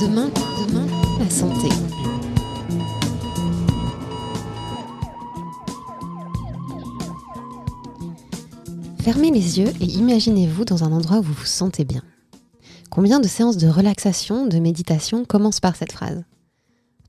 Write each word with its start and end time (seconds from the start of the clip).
Demain, 0.00 0.30
demain, 0.68 0.86
la 1.18 1.28
santé. 1.28 1.68
Fermez 9.00 9.32
les 9.32 9.58
yeux 9.58 9.72
et 9.80 9.86
imaginez-vous 9.86 10.64
dans 10.64 10.84
un 10.84 10.92
endroit 10.92 11.18
où 11.18 11.22
vous 11.22 11.32
vous 11.32 11.44
sentez 11.44 11.84
bien. 11.84 12.02
Combien 12.90 13.18
de 13.18 13.26
séances 13.26 13.56
de 13.56 13.66
relaxation, 13.66 14.46
de 14.46 14.60
méditation 14.60 15.24
commencent 15.24 15.58
par 15.58 15.74
cette 15.74 15.90
phrase? 15.90 16.22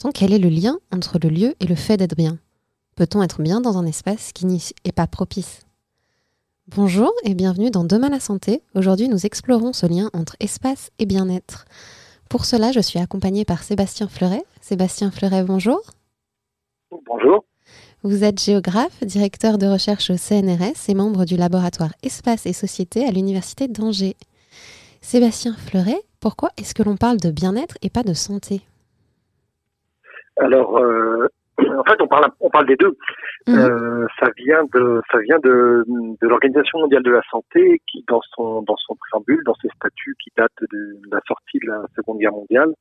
Donc, 0.02 0.14
quel 0.14 0.34
est 0.34 0.40
le 0.40 0.50
lien 0.50 0.80
entre 0.92 1.20
le 1.21 1.30
lieu 1.30 1.54
et 1.60 1.68
le 1.68 1.76
fait 1.76 1.98
d'être 1.98 2.18
bien? 2.18 2.40
Peut-on 2.96 3.21
être 3.21 3.44
bien 3.44 3.62
dans 3.62 3.78
un 3.78 3.86
espace 3.86 4.32
qui 4.34 4.48
n'y 4.48 4.64
est 4.84 4.92
pas 4.92 5.06
propice? 5.06 5.60
Bonjour 6.68 7.12
et 7.24 7.36
bienvenue 7.36 7.70
dans 7.70 7.84
Demain 7.84 8.10
la 8.10 8.20
santé. 8.20 8.64
Aujourd'hui, 8.74 9.10
nous 9.10 9.28
explorons 9.28 9.74
ce 9.74 9.86
lien 9.86 10.10
entre 10.14 10.36
espace 10.40 10.90
et 10.98 11.06
bien-être. 11.06 11.66
Pour 12.30 12.46
cela, 12.46 12.71
je 12.71 12.80
suis 12.80 13.00
accompagnée 13.00 13.43
par 13.43 13.64
Sébastien 13.64 14.07
Fleuret. 14.07 14.43
Sébastien 14.61 15.10
Fleuret, 15.10 15.43
bonjour. 15.43 15.82
Bonjour. 17.07 17.43
Vous 18.04 18.24
êtes 18.24 18.39
géographe, 18.39 19.04
directeur 19.04 19.57
de 19.57 19.65
recherche 19.65 20.11
au 20.11 20.15
CNRS 20.15 20.89
et 20.89 20.93
membre 20.93 21.25
du 21.25 21.37
laboratoire 21.37 21.89
Espace 22.04 22.46
et 22.46 22.54
Société 22.54 23.04
à 23.04 23.11
l'Université 23.11 23.68
d'Angers. 23.68 24.15
Sébastien 25.01 25.56
Fleuret, 25.56 26.00
pourquoi 26.20 26.51
est-ce 26.57 26.75
que 26.75 26.84
l'on 26.84 26.97
parle 26.97 27.18
de 27.18 27.32
bien-être 27.32 27.79
et 27.82 27.89
pas 27.89 28.04
de 28.04 28.14
santé? 28.14 28.61
Alors, 30.37 30.78
euh, 30.78 31.28
en 31.78 31.84
fait, 31.84 32.02
on 32.02 32.08
parle, 32.08 32.26
on 32.40 32.50
parle 32.50 32.68
des 32.68 32.76
deux. 32.76 32.95
Mhm. 33.48 33.58
Euh, 33.58 34.08
ça 34.20 34.30
vient 34.38 34.64
de, 34.73 35.02
ça 35.12 35.20
vient 35.20 35.40
de, 35.40 35.84
de 36.22 36.28
l'Organisation 36.28 36.80
mondiale 36.80 37.04
de 37.04 37.12
la 37.12 37.22
santé 37.30 37.82
qui, 37.88 38.04
dans 38.08 38.22
son, 38.36 38.62
dans 38.64 38.78
son 38.78 38.95
préambule, 38.95 39.44
dans 39.45 39.56
ses 39.56 39.70
statuts 39.76 40.16
qui 40.23 40.32
datent 40.38 40.52
de 40.72 41.00
la 41.12 41.20
sortie 41.28 41.59
de 41.59 41.68
la 41.70 41.82
Seconde 41.95 42.20
Guerre 42.20 42.34
mondiale, 42.34 42.73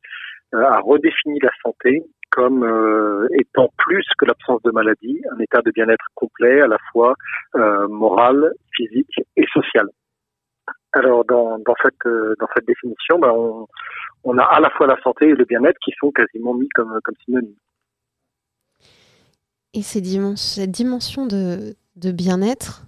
euh, 0.55 0.63
a 0.63 0.81
redéfini 0.81 1.39
la 1.41 1.51
santé 1.63 2.03
comme 2.31 2.63
euh, 2.63 3.27
étant 3.39 3.69
plus 3.79 4.07
que 4.19 4.27
l'absence 4.27 4.63
de 4.63 4.71
maladie, 4.71 5.21
un 5.33 5.39
état 5.39 5.63
de 5.63 5.71
bien-être 5.71 6.05
complet 6.15 6.61
à 6.61 6.67
la 6.67 6.79
fois 6.93 7.15
euh, 7.57 7.89
moral, 7.89 8.53
physique 8.75 9.21
et 9.37 9.47
social. 9.53 9.89
Alors 10.93 11.25
dans, 11.25 11.59
dans 11.59 11.75
cette 11.83 12.07
euh, 12.07 12.35
dans 12.41 12.49
cette 12.55 12.67
définition, 12.67 13.19
ben, 13.19 13.31
on, 13.31 13.67
on 14.25 14.39
a 14.39 14.43
à 14.43 14.61
la 14.61 14.71
fois 14.71 14.87
la 14.87 15.01
santé 15.03 15.29
et 15.29 15.35
le 15.35 15.45
bien-être 15.45 15.79
qui 15.85 15.93
sont 15.99 16.11
quasiment 16.11 16.55
mis 16.55 16.69
comme 16.71 16.99
comme 17.03 17.15
synonymes. 17.25 17.55
Et 19.75 19.83
cette 19.83 20.03
dimension 20.03 21.27
de, 21.27 21.75
bien-être, 22.13 22.87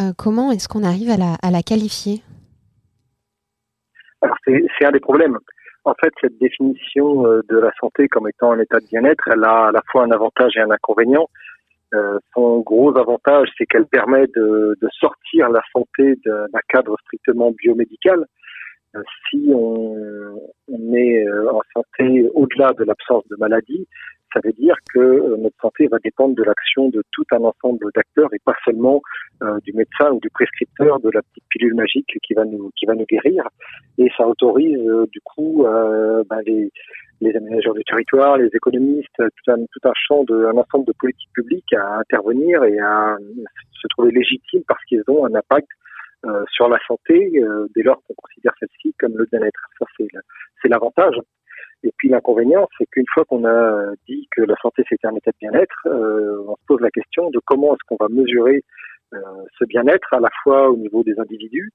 euh, 0.00 0.12
comment 0.16 0.52
est-ce 0.52 0.68
qu'on 0.68 0.84
arrive 0.84 1.10
à 1.10 1.16
la, 1.50 1.62
qualifier? 1.62 2.22
Alors 4.20 4.36
c'est 4.44 4.84
un 4.84 4.92
des 4.92 5.00
problèmes. 5.00 5.38
En 5.84 5.94
fait, 6.00 6.12
cette 6.20 6.38
définition 6.38 7.26
euh, 7.26 7.40
de 7.48 7.58
la 7.58 7.72
santé 7.80 8.06
comme 8.06 8.28
étant 8.28 8.52
un 8.52 8.60
état 8.60 8.78
de 8.78 8.86
bien-être, 8.86 9.28
elle 9.32 9.42
a 9.42 9.66
à 9.66 9.72
la 9.72 9.82
fois 9.90 10.04
un 10.04 10.10
avantage 10.12 10.52
et 10.56 10.60
un 10.60 10.70
inconvénient. 10.70 11.28
Euh, 11.94 12.18
son 12.32 12.60
gros 12.60 12.96
avantage, 12.96 13.48
c'est 13.58 13.66
qu'elle 13.66 13.86
permet 13.86 14.26
de, 14.36 14.76
sortir 14.98 15.50
la 15.50 15.62
santé 15.72 16.14
d'un 16.24 16.60
cadre 16.68 16.96
strictement 17.04 17.50
biomédical. 17.50 18.24
Si 19.30 19.50
on, 19.54 20.36
est 20.94 21.26
euh, 21.26 21.50
en 21.50 21.62
santé 21.72 22.28
au-delà 22.34 22.72
de 22.74 22.84
l'absence 22.84 23.26
de 23.28 23.36
maladie, 23.36 23.86
ça 24.34 24.40
veut 24.44 24.52
dire 24.52 24.76
que 24.92 24.98
euh, 24.98 25.36
notre 25.38 25.56
santé 25.60 25.86
va 25.88 25.98
dépendre 25.98 26.34
de 26.34 26.42
l'action 26.42 26.90
de 26.90 27.02
tout 27.10 27.24
un 27.32 27.42
ensemble 27.42 27.86
d'acteurs 27.94 28.32
et 28.34 28.38
pas 28.44 28.54
seulement 28.64 29.00
euh, 29.42 29.58
du 29.60 29.72
médecin 29.72 30.10
ou 30.10 30.20
du 30.20 30.28
prescripteur 30.30 31.00
de 31.00 31.10
la 31.10 31.22
petite 31.22 31.44
pilule 31.48 31.74
magique 31.74 32.18
qui 32.22 32.34
va 32.34 32.44
nous 32.44 32.70
qui 32.76 32.84
va 32.84 32.94
nous 32.94 33.06
guérir. 33.06 33.48
Et 33.96 34.10
ça 34.16 34.26
autorise 34.26 34.80
du 35.10 35.20
coup 35.22 35.64
ben, 36.28 36.40
les, 36.46 36.70
les 37.22 37.36
aménageurs 37.36 37.74
du 37.74 37.84
territoire, 37.84 38.36
les 38.36 38.50
économistes, 38.52 39.16
tout 39.16 39.50
un, 39.50 39.64
tout 39.72 39.88
un 39.88 39.92
champ 39.94 40.24
de 40.24 40.46
un 40.46 40.56
ensemble 40.58 40.86
de 40.86 40.92
politiques 40.98 41.32
publiques 41.32 41.72
à 41.72 41.98
intervenir 41.98 42.64
et 42.64 42.78
à 42.78 43.16
se 43.80 43.88
trouver 43.88 44.12
légitimes 44.12 44.64
parce 44.68 44.84
qu'ils 44.84 45.02
ont 45.08 45.24
un 45.24 45.34
impact 45.34 45.68
euh, 46.24 46.44
sur 46.52 46.68
la 46.68 46.78
santé 46.86 47.32
euh, 47.40 47.66
dès 47.74 47.82
lors 47.82 48.00
qu'on 48.04 48.14
considère 48.14 48.52
celle-ci 48.60 48.94
comme 48.98 49.16
le 49.16 49.26
bien-être. 49.30 49.60
Ça 49.78 49.86
c'est 49.96 50.68
l'avantage. 50.68 51.16
Et 51.82 51.92
puis 51.96 52.08
l'inconvénient, 52.08 52.68
c'est 52.78 52.86
qu'une 52.86 53.06
fois 53.12 53.24
qu'on 53.24 53.44
a 53.44 53.92
dit 54.08 54.28
que 54.30 54.42
la 54.42 54.54
santé 54.62 54.84
c'était 54.88 55.08
un 55.08 55.16
état 55.16 55.32
de 55.32 55.36
bien-être, 55.40 55.86
euh, 55.86 56.44
on 56.46 56.54
se 56.54 56.64
pose 56.68 56.80
la 56.80 56.90
question 56.90 57.30
de 57.30 57.40
comment 57.44 57.74
est-ce 57.74 57.84
qu'on 57.88 57.96
va 57.98 58.08
mesurer 58.08 58.62
ce 59.58 59.64
bien-être 59.66 60.14
à 60.14 60.20
la 60.20 60.30
fois 60.42 60.70
au 60.70 60.76
niveau 60.76 61.02
des 61.02 61.18
individus. 61.18 61.70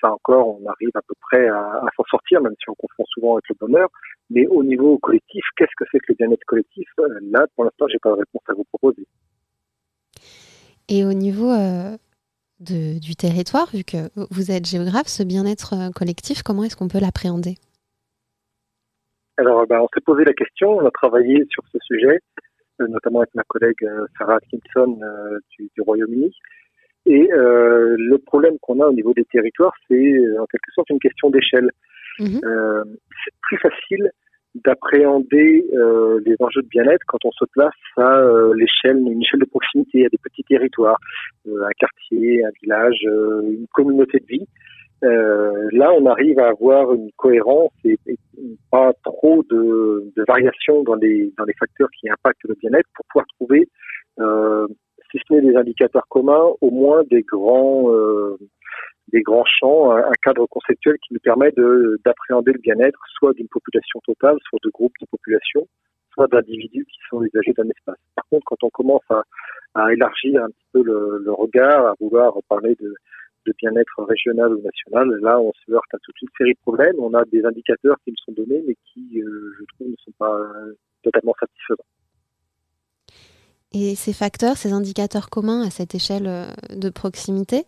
Ça 0.00 0.10
encore, 0.10 0.58
on 0.58 0.66
arrive 0.66 0.90
à 0.94 1.02
peu 1.06 1.14
près 1.20 1.46
à, 1.48 1.58
à 1.58 1.86
s'en 1.96 2.04
sortir, 2.04 2.40
même 2.40 2.54
si 2.58 2.70
on 2.70 2.74
confond 2.74 3.04
souvent 3.08 3.34
avec 3.34 3.44
le 3.50 3.56
bonheur. 3.60 3.88
Mais 4.30 4.46
au 4.46 4.64
niveau 4.64 4.96
collectif, 4.98 5.44
qu'est-ce 5.56 5.76
que 5.76 5.84
c'est 5.92 5.98
que 5.98 6.06
le 6.08 6.14
bien-être 6.14 6.44
collectif? 6.46 6.88
Là, 7.30 7.46
pour 7.54 7.64
l'instant, 7.64 7.86
j'ai 7.88 7.98
pas 7.98 8.10
de 8.10 8.20
réponse 8.20 8.42
à 8.48 8.54
vous 8.54 8.64
proposer. 8.64 9.06
Et 10.88 11.04
au 11.04 11.12
niveau 11.12 11.50
de- 12.62 12.98
du 12.98 13.14
territoire, 13.16 13.68
vu 13.72 13.84
que 13.84 14.10
vous 14.30 14.50
êtes 14.50 14.66
géographe, 14.66 15.08
ce 15.08 15.22
bien-être 15.22 15.74
euh, 15.74 15.90
collectif, 15.90 16.42
comment 16.42 16.64
est-ce 16.64 16.76
qu'on 16.76 16.88
peut 16.88 17.00
l'appréhender? 17.00 17.56
Alors, 19.36 19.66
ben, 19.66 19.80
on 19.80 19.88
s'est 19.94 20.00
posé 20.04 20.24
la 20.24 20.34
question, 20.34 20.78
on 20.78 20.86
a 20.86 20.90
travaillé 20.90 21.44
sur 21.50 21.62
ce 21.72 21.78
sujet, 21.82 22.20
euh, 22.80 22.86
notamment 22.88 23.20
avec 23.20 23.34
ma 23.34 23.42
collègue 23.44 23.82
euh, 23.82 24.06
Sarah 24.18 24.36
Atkinson 24.36 24.98
euh, 25.02 25.38
du, 25.58 25.70
du 25.74 25.80
Royaume-Uni. 25.80 26.32
Et 27.06 27.32
euh, 27.32 27.96
le 27.98 28.18
problème 28.18 28.58
qu'on 28.60 28.80
a 28.80 28.86
au 28.86 28.92
niveau 28.92 29.12
des 29.14 29.24
territoires, 29.24 29.72
c'est 29.88 29.94
euh, 29.94 30.40
en 30.40 30.46
quelque 30.46 30.70
sorte 30.74 30.90
une 30.90 31.00
question 31.00 31.30
d'échelle. 31.30 31.70
Mhm. 32.18 32.40
Euh, 32.44 32.84
c'est 33.24 33.34
plus 33.40 33.58
facile 33.58 34.10
d'appréhender 34.54 35.66
euh, 35.72 36.20
les 36.26 36.36
enjeux 36.40 36.62
de 36.62 36.68
bien-être 36.68 37.02
quand 37.06 37.24
on 37.24 37.30
se 37.32 37.44
place 37.52 37.72
à 37.96 38.18
euh, 38.18 38.52
l'échelle, 38.54 38.98
une 38.98 39.22
échelle 39.22 39.40
de 39.40 39.46
proximité, 39.46 40.04
à 40.04 40.08
des 40.08 40.18
petits 40.18 40.44
territoires, 40.44 40.98
euh, 41.48 41.64
un 41.64 41.72
quartier, 41.78 42.44
un 42.44 42.50
village, 42.62 43.00
euh, 43.06 43.42
une 43.44 43.66
communauté 43.72 44.18
de 44.18 44.26
vie. 44.26 44.46
Euh, 45.04 45.68
là, 45.72 45.92
on 45.92 46.06
arrive 46.06 46.38
à 46.38 46.48
avoir 46.48 46.92
une 46.92 47.10
cohérence 47.16 47.72
et, 47.84 47.98
pas 48.70 48.92
trop 49.04 49.42
de, 49.50 50.12
de 50.16 50.24
variations 50.28 50.82
dans 50.82 50.94
les, 50.94 51.32
dans 51.36 51.44
les 51.44 51.54
facteurs 51.54 51.88
qui 51.98 52.08
impactent 52.08 52.44
le 52.44 52.54
bien-être 52.60 52.88
pour 52.94 53.04
pouvoir 53.06 53.26
trouver, 53.38 53.68
euh, 54.20 54.66
si 55.10 55.18
ce 55.26 55.34
n'est 55.34 55.42
des 55.42 55.56
indicateurs 55.56 56.06
communs, 56.08 56.52
au 56.60 56.70
moins 56.70 57.02
des 57.10 57.22
grands, 57.22 57.90
des 59.08 59.22
grands 59.22 59.44
champs, 59.44 59.90
un, 59.90 60.12
cadre 60.22 60.46
conceptuel 60.46 60.96
qui 61.06 61.14
nous 61.14 61.20
permet 61.20 61.50
de, 61.52 61.98
d'appréhender 62.04 62.52
le 62.52 62.60
bien-être, 62.60 63.00
soit 63.18 63.32
d'une 63.34 63.48
population 63.48 64.00
totale, 64.06 64.36
soit 64.48 64.58
de 64.62 64.70
groupes 64.70 64.94
de 65.00 65.06
population, 65.06 65.66
soit 66.12 66.28
d'individus 66.28 66.84
qui 66.84 66.98
sont 67.10 67.22
usagers 67.22 67.52
d'un 67.52 67.68
espace. 67.68 67.98
Par 68.14 68.24
contre, 68.30 68.44
quand 68.46 68.62
on 68.62 68.70
commence 68.70 69.04
à, 69.10 69.92
élargir 69.92 70.44
un 70.44 70.48
petit 70.48 70.66
peu 70.72 70.82
le, 70.82 71.32
regard, 71.32 71.86
à 71.86 71.94
vouloir 72.00 72.34
parler 72.48 72.76
de, 72.80 72.94
de 73.46 73.54
bien-être 73.58 74.04
régional 74.04 74.54
ou 74.54 74.62
national, 74.62 75.08
là, 75.20 75.40
on 75.40 75.52
se 75.52 75.72
heurte 75.72 75.92
à 75.94 75.98
toute 76.02 76.20
une 76.22 76.28
série 76.38 76.52
de 76.52 76.60
problèmes. 76.60 76.94
On 76.98 77.14
a 77.14 77.24
des 77.24 77.44
indicateurs 77.44 77.96
qui 78.04 78.10
nous 78.10 78.16
sont 78.24 78.32
donnés, 78.32 78.62
mais 78.66 78.76
qui, 78.92 79.20
euh, 79.22 79.52
je 79.58 79.64
trouve, 79.74 79.88
ne 79.88 79.96
sont 80.04 80.12
pas 80.18 80.38
euh, 80.38 80.76
totalement 81.02 81.34
satisfaisants. 81.40 81.84
Et 83.74 83.94
ces 83.94 84.12
facteurs, 84.12 84.56
ces 84.56 84.72
indicateurs 84.72 85.30
communs 85.30 85.62
à 85.62 85.70
cette 85.70 85.94
échelle 85.94 86.26
euh, 86.26 86.46
de 86.76 86.90
proximité, 86.90 87.64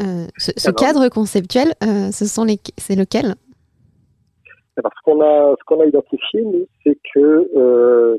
euh, 0.00 0.26
ce, 0.36 0.52
ce 0.56 0.68
Alors- 0.68 0.80
cadre 0.80 1.08
conceptuel, 1.08 1.72
euh, 1.82 2.10
ce 2.12 2.26
sont 2.26 2.44
les, 2.44 2.58
c'est 2.78 2.96
lequel? 2.96 3.34
Alors, 4.76 4.92
ce 4.96 5.02
qu'on 5.04 5.20
a, 5.20 5.54
ce 5.58 5.64
qu'on 5.66 5.80
a 5.80 5.86
identifié, 5.86 6.68
c'est 6.84 6.98
que 7.14 7.50
euh, 7.56 8.16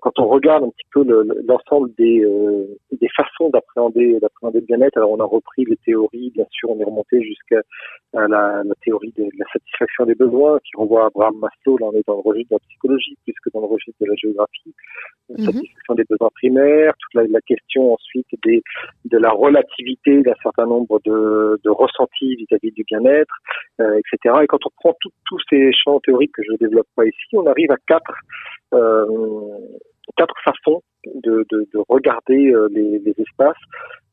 quand 0.00 0.18
on 0.18 0.26
regarde 0.26 0.64
un 0.64 0.70
petit 0.70 0.86
peu 0.92 1.04
le- 1.04 1.22
le- 1.22 1.42
l'ensemble 1.46 1.92
des, 1.98 2.24
euh, 2.24 2.64
des 2.92 3.08
façons 3.16 3.50
d'appréhender, 3.50 4.18
d'appréhender 4.20 4.60
le 4.60 4.66
bien-être, 4.66 4.96
alors 4.96 5.10
on 5.10 5.20
a 5.20 5.24
repris 5.24 5.64
les 5.64 5.76
théories, 5.84 6.30
bien 6.30 6.46
sûr, 6.50 6.70
on 6.70 6.78
est 6.80 6.84
remonté 6.84 7.22
jusqu'à 7.22 7.60
la, 8.14 8.26
la 8.28 8.74
théorie 8.84 9.12
de 9.16 9.24
la 9.38 9.44
satisfaction 9.52 10.04
des 10.06 10.14
besoins, 10.14 10.58
qui 10.60 10.70
renvoie 10.76 11.04
à 11.04 11.06
Abraham 11.06 11.36
Maslow, 11.38 11.78
là 11.78 11.86
on 11.92 11.96
est 11.96 12.06
dans 12.06 12.14
le 12.16 12.20
registre 12.28 12.50
de 12.50 12.54
la 12.56 12.68
psychologie, 12.68 13.16
plus 13.24 13.34
que 13.44 13.50
dans 13.54 13.60
le 13.60 13.66
registre 13.66 13.98
de 14.00 14.06
la 14.06 14.14
géographie, 14.16 14.74
la 15.30 15.36
Mhm. 15.38 15.44
satisfaction 15.52 15.94
des 15.94 16.04
besoins 16.08 16.30
primaires, 16.34 16.92
toute 16.98 17.14
la, 17.14 17.26
la 17.28 17.40
question 17.40 17.94
ensuite 17.94 18.26
des, 18.44 18.62
de 19.06 19.18
la 19.18 19.30
relativité 19.30 20.22
d'un 20.22 20.34
certain 20.42 20.66
nombre 20.66 21.00
de, 21.04 21.58
de 21.64 21.70
ressentis 21.70 22.36
vis-à-vis 22.36 22.72
du 22.72 22.84
bien-être, 22.84 23.34
euh, 23.80 23.98
etc. 23.98 24.40
Et 24.42 24.46
quand 24.46 24.64
on 24.66 24.70
prend 24.76 24.94
tous 25.00 25.38
ces 25.48 25.70
champs 25.72 26.00
théoriques 26.00 26.32
que 26.32 26.42
je 26.42 26.56
développe 26.56 26.86
pas 26.96 27.04
ici, 27.06 27.28
on 27.34 27.46
arrive 27.46 27.70
à 27.70 27.76
quatre, 27.86 28.12
euh, 28.74 29.06
quatre 30.16 30.34
façons 30.44 30.82
de, 31.06 31.44
de, 31.50 31.68
de 31.72 31.78
regarder 31.88 32.52
euh, 32.52 32.68
les, 32.70 32.98
les 32.98 33.14
espaces, 33.18 33.56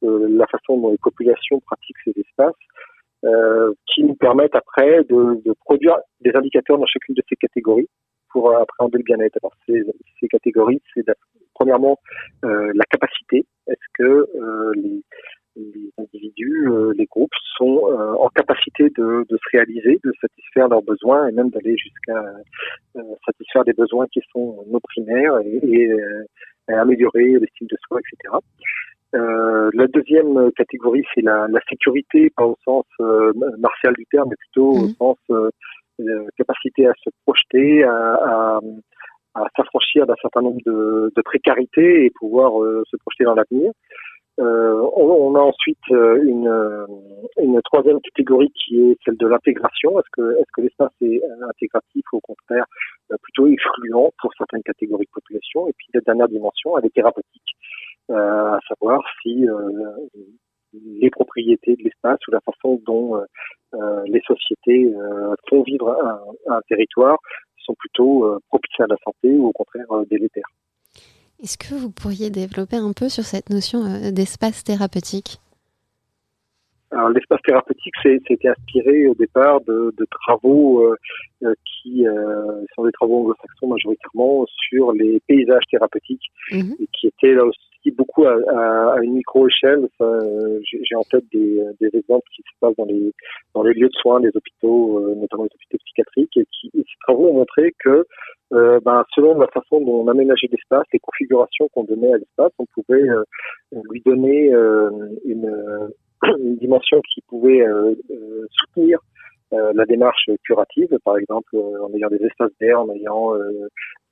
euh, 0.03 0.27
la 0.29 0.47
façon 0.47 0.77
dont 0.77 0.91
les 0.91 0.97
populations 0.97 1.59
pratiquent 1.61 1.97
ces 2.05 2.13
espaces, 2.19 2.61
euh, 3.25 3.73
qui 3.87 4.03
nous 4.03 4.15
permettent 4.15 4.55
après 4.55 5.03
de, 5.03 5.41
de 5.43 5.53
produire 5.65 5.97
des 6.21 6.31
indicateurs 6.35 6.77
dans 6.77 6.85
chacune 6.85 7.15
de 7.15 7.23
ces 7.27 7.35
catégories 7.35 7.89
pour 8.31 8.55
appréhender 8.55 8.99
le 8.99 9.03
bien-être. 9.03 9.37
Alors 9.41 9.53
ces, 9.67 9.83
ces 10.19 10.27
catégories, 10.27 10.81
c'est 10.93 11.03
premièrement 11.53 11.97
euh, 12.45 12.71
la 12.75 12.85
capacité. 12.85 13.45
Est-ce 13.67 13.87
que 13.95 14.03
euh, 14.03 14.71
les, 14.75 15.01
les 15.55 15.91
individus, 15.97 16.69
les 16.95 17.05
groupes 17.05 17.33
sont 17.57 17.81
en 18.19 18.27
capacité 18.29 18.89
de, 18.97 19.25
de, 19.29 19.37
se 19.37 19.57
réaliser, 19.57 19.99
de 20.03 20.11
satisfaire 20.21 20.69
leurs 20.69 20.81
besoins 20.83 21.27
et 21.27 21.31
même 21.31 21.49
d'aller 21.49 21.75
jusqu'à 21.77 22.23
satisfaire 23.25 23.65
des 23.65 23.73
besoins 23.73 24.07
qui 24.07 24.21
sont 24.31 24.63
nos 24.67 24.79
primaires 24.79 25.39
et, 25.39 25.59
et, 25.63 26.73
améliorer 26.73 27.39
l'estime 27.39 27.67
de 27.67 27.77
soi, 27.87 27.99
etc. 27.99 28.37
Euh, 29.15 29.71
la 29.73 29.87
deuxième 29.87 30.51
catégorie, 30.51 31.03
c'est 31.15 31.21
la, 31.21 31.47
la, 31.49 31.59
sécurité, 31.67 32.31
pas 32.35 32.45
au 32.45 32.55
sens 32.63 32.85
euh, 33.01 33.33
martial 33.57 33.93
du 33.95 34.05
terme, 34.05 34.29
mais 34.29 34.35
plutôt 34.35 34.71
au 34.71 34.81
mhm. 34.81 34.93
sens 34.99 35.17
euh, 35.31 35.49
capacité 36.37 36.87
à 36.87 36.93
se 37.03 37.09
projeter, 37.25 37.83
à, 37.83 37.91
à, 37.95 38.59
à 39.33 39.47
s'affranchir 39.55 40.05
d'un 40.05 40.15
certain 40.21 40.41
nombre 40.41 40.61
de, 40.65 41.11
de, 41.15 41.21
précarités 41.23 42.05
et 42.05 42.11
pouvoir 42.19 42.51
se 42.89 42.95
projeter 42.97 43.23
dans 43.23 43.35
l'avenir. 43.35 43.71
On, 44.39 45.03
on, 45.03 45.35
a 45.35 45.39
ensuite 45.39 45.87
une, 45.89 46.85
une 47.41 47.61
troisième 47.63 47.99
catégorie 48.01 48.51
qui 48.51 48.79
est 48.81 48.97
celle 49.03 49.17
de 49.17 49.27
l'intégration. 49.27 49.99
Est-ce 49.99 50.09
que, 50.13 50.61
l'espace 50.61 50.91
est 51.01 51.21
intégratif 51.49 52.05
ou 52.13 52.17
au 52.17 52.21
contraire 52.21 52.65
plutôt 53.21 53.47
excluant 53.47 54.11
pour 54.21 54.31
certaines 54.37 54.63
catégories 54.63 55.05
de 55.05 55.11
population? 55.11 55.67
Et 55.67 55.73
puis 55.77 55.87
la 55.93 56.01
dernière 56.01 56.29
dimension, 56.29 56.77
elle 56.77 56.85
est 56.85 56.93
thérapeutique. 56.93 57.55
Euh, 58.09 58.53
à 58.53 58.59
savoir 58.67 59.03
si 59.21 59.47
euh, 59.47 59.93
les 60.73 61.11
propriétés 61.11 61.75
de 61.75 61.83
l'espace 61.83 62.17
ou 62.27 62.31
la 62.31 62.39
façon 62.39 62.81
dont 62.83 63.21
euh, 63.75 64.03
les 64.07 64.21
sociétés 64.21 64.91
font 65.47 65.61
vivre 65.61 65.89
un, 65.91 66.55
un, 66.55 66.61
territoire 66.67 67.19
sont 67.57 67.75
plutôt 67.75 68.39
propices 68.47 68.79
à 68.79 68.87
la 68.87 68.95
santé 69.03 69.29
ou 69.29 69.47
au 69.47 69.51
contraire 69.51 69.85
délétères. 70.09 70.49
Est-ce 71.41 71.57
que 71.57 71.73
vous 71.73 71.89
pourriez 71.89 72.29
développer 72.29 72.75
un 72.75 72.91
peu 72.91 73.07
sur 73.09 73.23
cette 73.23 73.49
notion 73.49 74.11
d'espace 74.11 74.63
thérapeutique? 74.63 75.39
Alors 76.91 77.09
l'espace 77.09 77.41
thérapeutique, 77.43 77.93
c'était 78.03 78.47
inspiré 78.47 79.07
au 79.07 79.13
départ 79.13 79.61
de, 79.61 79.93
de 79.95 80.07
travaux 80.09 80.83
euh, 81.43 81.53
qui 81.63 82.07
euh, 82.07 82.65
sont 82.75 82.83
des 82.83 82.91
travaux 82.91 83.19
anglo-saxons 83.19 83.67
majoritairement 83.67 84.45
sur 84.69 84.91
les 84.93 85.21
paysages 85.27 85.63
thérapeutiques 85.69 86.31
mhm. 86.51 86.75
et 86.79 86.87
qui 86.93 87.07
étaient 87.07 87.33
là 87.33 87.45
aussi 87.45 87.91
beaucoup 87.95 88.25
à, 88.25 88.33
à, 88.49 88.95
à 88.95 88.99
une 89.01 89.13
micro-échelle. 89.13 89.87
J'ai 89.99 90.95
en 90.95 91.03
tête 91.03 91.25
des, 91.31 91.61
des, 91.79 91.89
exemples 91.93 92.27
qui 92.35 92.41
se 92.41 92.59
passent 92.59 92.75
dans 92.75 92.85
les, 92.85 93.13
dans 93.53 93.63
les 93.63 93.73
lieux 93.73 93.87
de 93.87 93.93
soins 93.93 94.19
des 94.19 94.31
hôpitaux, 94.33 94.99
euh, 94.99 95.15
notamment 95.15 95.43
les 95.43 95.55
hôpitaux 95.55 95.77
psychiatriques, 95.85 96.37
et 96.37 96.45
qui 96.51 96.67
et 96.73 96.81
ces 96.81 96.99
travaux 97.01 97.29
ont 97.29 97.35
montré 97.35 97.73
que 97.79 98.05
euh, 98.53 98.79
ben, 98.83 99.05
selon 99.13 99.37
la 99.37 99.47
façon 99.47 99.81
dont 99.81 100.01
on 100.01 100.07
aménageait 100.07 100.47
l'espace, 100.51 100.85
les 100.93 100.99
configurations 100.99 101.67
qu'on 101.69 101.83
donnait 101.83 102.13
à 102.13 102.17
l'espace, 102.17 102.51
on 102.57 102.65
pouvait 102.65 103.07
euh, 103.09 103.23
lui 103.91 104.01
donner 104.05 104.53
euh, 104.53 104.89
une, 105.25 105.91
une, 106.39 106.57
dimension 106.57 107.01
qui 107.13 107.21
pouvait 107.21 107.63
soutenir 108.51 108.99
la 109.51 109.85
démarche 109.85 110.29
curative, 110.43 110.95
par 111.03 111.17
exemple 111.17 111.57
en 111.57 111.91
ayant 111.95 112.09
des 112.09 112.23
espaces 112.23 112.51
d'air, 112.61 112.81
en 112.81 112.89
ayant 112.91 113.33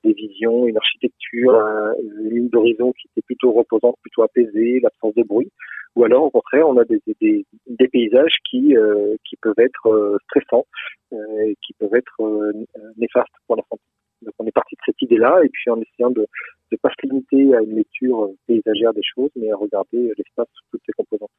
des 0.02 0.12
visions, 0.12 0.66
une 0.66 0.76
architecture, 0.76 1.54
une 2.02 2.28
ligne 2.28 2.48
d'horizon 2.48 2.92
qui 2.92 3.06
était 3.06 3.24
plutôt 3.24 3.52
reposante, 3.52 3.94
plutôt 4.02 4.22
apaisée, 4.22 4.80
l'absence 4.82 5.14
de 5.14 5.22
bruit. 5.22 5.52
Ou 5.98 6.04
alors, 6.04 6.22
au 6.22 6.30
contraire, 6.30 6.68
on 6.68 6.76
a 6.76 6.84
des, 6.84 7.00
des, 7.20 7.44
des 7.66 7.88
paysages 7.88 8.36
qui, 8.48 8.76
euh, 8.76 9.16
qui 9.28 9.36
peuvent 9.36 9.58
être 9.58 9.88
euh, 9.88 10.16
stressants, 10.24 10.64
euh, 11.12 11.52
qui 11.66 11.72
peuvent 11.74 11.94
être 11.94 12.20
euh, 12.20 12.52
néfastes 12.96 13.34
pour 13.46 13.56
la 13.56 13.64
santé. 13.68 13.82
Donc, 14.22 14.34
on 14.38 14.46
est 14.46 14.52
parti 14.52 14.74
de 14.74 14.80
cette 14.84 15.00
idée-là, 15.02 15.40
et 15.44 15.48
puis 15.48 15.70
en 15.70 15.80
essayant 15.80 16.10
de 16.10 16.26
ne 16.72 16.76
pas 16.76 16.90
se 16.90 17.06
limiter 17.06 17.54
à 17.54 17.62
une 17.62 17.76
lecture 17.76 18.30
paysagère 18.46 18.92
des 18.92 19.02
choses, 19.02 19.30
mais 19.36 19.50
à 19.50 19.56
regarder 19.56 20.12
l'espace 20.16 20.48
sous 20.52 20.64
toutes 20.70 20.82
ses 20.86 20.92
composantes. 20.92 21.30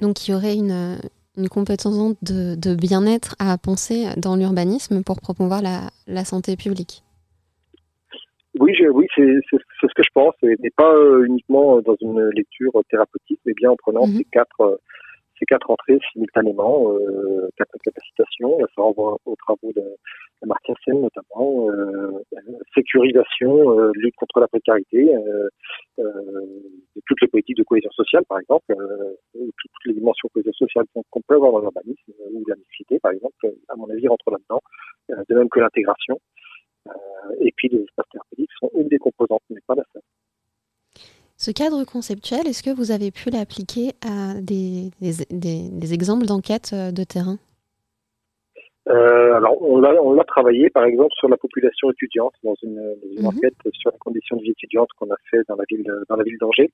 Donc, 0.00 0.26
il 0.26 0.32
y 0.32 0.34
aurait 0.34 0.54
une, 0.54 0.98
une 1.36 1.48
compétence 1.48 2.16
de, 2.22 2.54
de 2.54 2.74
bien-être 2.74 3.34
à 3.38 3.56
penser 3.58 4.06
dans 4.16 4.36
l'urbanisme 4.36 5.02
pour 5.04 5.20
promouvoir 5.20 5.62
la, 5.62 5.90
la, 6.06 6.24
santé 6.24 6.56
publique? 6.56 7.02
Oui, 8.58 8.72
oui, 8.92 9.06
c'est 9.14 9.40
ce 9.52 9.94
que 9.94 10.02
je 10.02 10.10
pense, 10.12 10.34
et 10.42 10.56
pas 10.76 10.92
euh, 10.92 11.24
uniquement 11.24 11.80
dans 11.80 11.96
une 12.00 12.28
lecture 12.30 12.72
thérapeutique, 12.90 13.40
mais 13.46 13.52
bien 13.54 13.70
en 13.70 13.76
prenant 13.76 14.06
mhm. 14.06 14.18
ces 14.18 14.24
quatre 14.24 14.60
euh, 14.60 14.76
ces 15.40 15.46
quatre 15.46 15.70
entrées 15.70 15.98
simultanément, 16.12 16.92
euh, 16.92 17.48
quatre 17.56 17.74
capacitations, 17.82 18.58
ça 18.76 18.82
renvoie 18.82 19.16
aux 19.24 19.36
travaux 19.36 19.72
de, 19.74 19.80
de 19.80 20.74
Sen 20.84 21.00
notamment, 21.00 21.68
euh, 21.70 22.22
sécurisation, 22.74 23.78
euh, 23.78 23.90
lutte 23.94 24.14
contre 24.16 24.40
la 24.40 24.48
précarité, 24.48 25.12
toutes 27.06 27.20
les 27.22 27.28
politiques 27.28 27.56
de 27.56 27.64
cohésion 27.64 27.90
sociale 27.90 28.24
par 28.28 28.38
exemple, 28.38 28.74
toutes 29.34 29.86
les 29.86 29.94
dimensions 29.94 30.28
de 30.28 30.34
cohésion 30.34 30.52
sociale 30.52 30.84
qu'on 30.92 31.22
peut 31.26 31.34
avoir 31.34 31.52
dans 31.52 31.60
l'urbanisme 31.60 32.12
ou 32.32 32.44
la 32.46 32.56
mixité 32.56 32.98
par 33.00 33.12
exemple, 33.12 33.52
à 33.68 33.76
mon 33.76 33.88
avis 33.90 34.06
rentrent 34.06 34.30
là-dedans, 34.30 34.60
de 35.28 35.34
même 35.34 35.48
que 35.48 35.60
l'intégration. 35.60 36.20
et 37.40 37.52
puis 37.56 37.68
les 37.68 37.82
espaces 37.82 38.08
thérapeutiques 38.12 38.52
sont 38.60 38.70
une 38.74 38.88
des 38.88 38.98
composantes, 38.98 39.42
mais 39.50 39.60
pas 39.66 39.74
la 39.74 39.84
seule. 39.92 40.02
Ce 41.40 41.50
cadre 41.50 41.86
conceptuel, 41.86 42.46
est-ce 42.46 42.62
que 42.62 42.68
vous 42.68 42.92
avez 42.92 43.10
pu 43.10 43.30
l'appliquer 43.30 43.96
à 44.04 44.36
des, 44.42 44.92
des, 45.00 45.24
des, 45.30 45.70
des 45.72 45.94
exemples 45.94 46.26
d'enquête 46.26 46.72
euh, 46.74 46.92
de 46.92 47.02
terrain? 47.02 47.38
Euh, 48.90 49.32
alors, 49.32 49.56
on 49.62 49.80
l'a, 49.80 50.24
travaillé, 50.24 50.68
par 50.68 50.84
exemple, 50.84 51.14
sur 51.18 51.30
la 51.30 51.38
population 51.38 51.90
étudiante 51.90 52.34
dans 52.44 52.52
une, 52.62 52.76
dans 52.76 53.08
une 53.16 53.22
mhm. 53.22 53.26
enquête 53.28 53.54
sur 53.72 53.90
les 53.90 53.96
conditions 53.96 54.36
de 54.36 54.42
vie 54.42 54.50
étudiante 54.50 54.90
qu'on 54.98 55.10
a 55.10 55.16
fait 55.30 55.40
dans 55.48 55.56
la 55.56 55.64
ville, 55.70 55.90
dans 56.10 56.16
la 56.16 56.24
ville 56.24 56.36
d'Angers. 56.38 56.70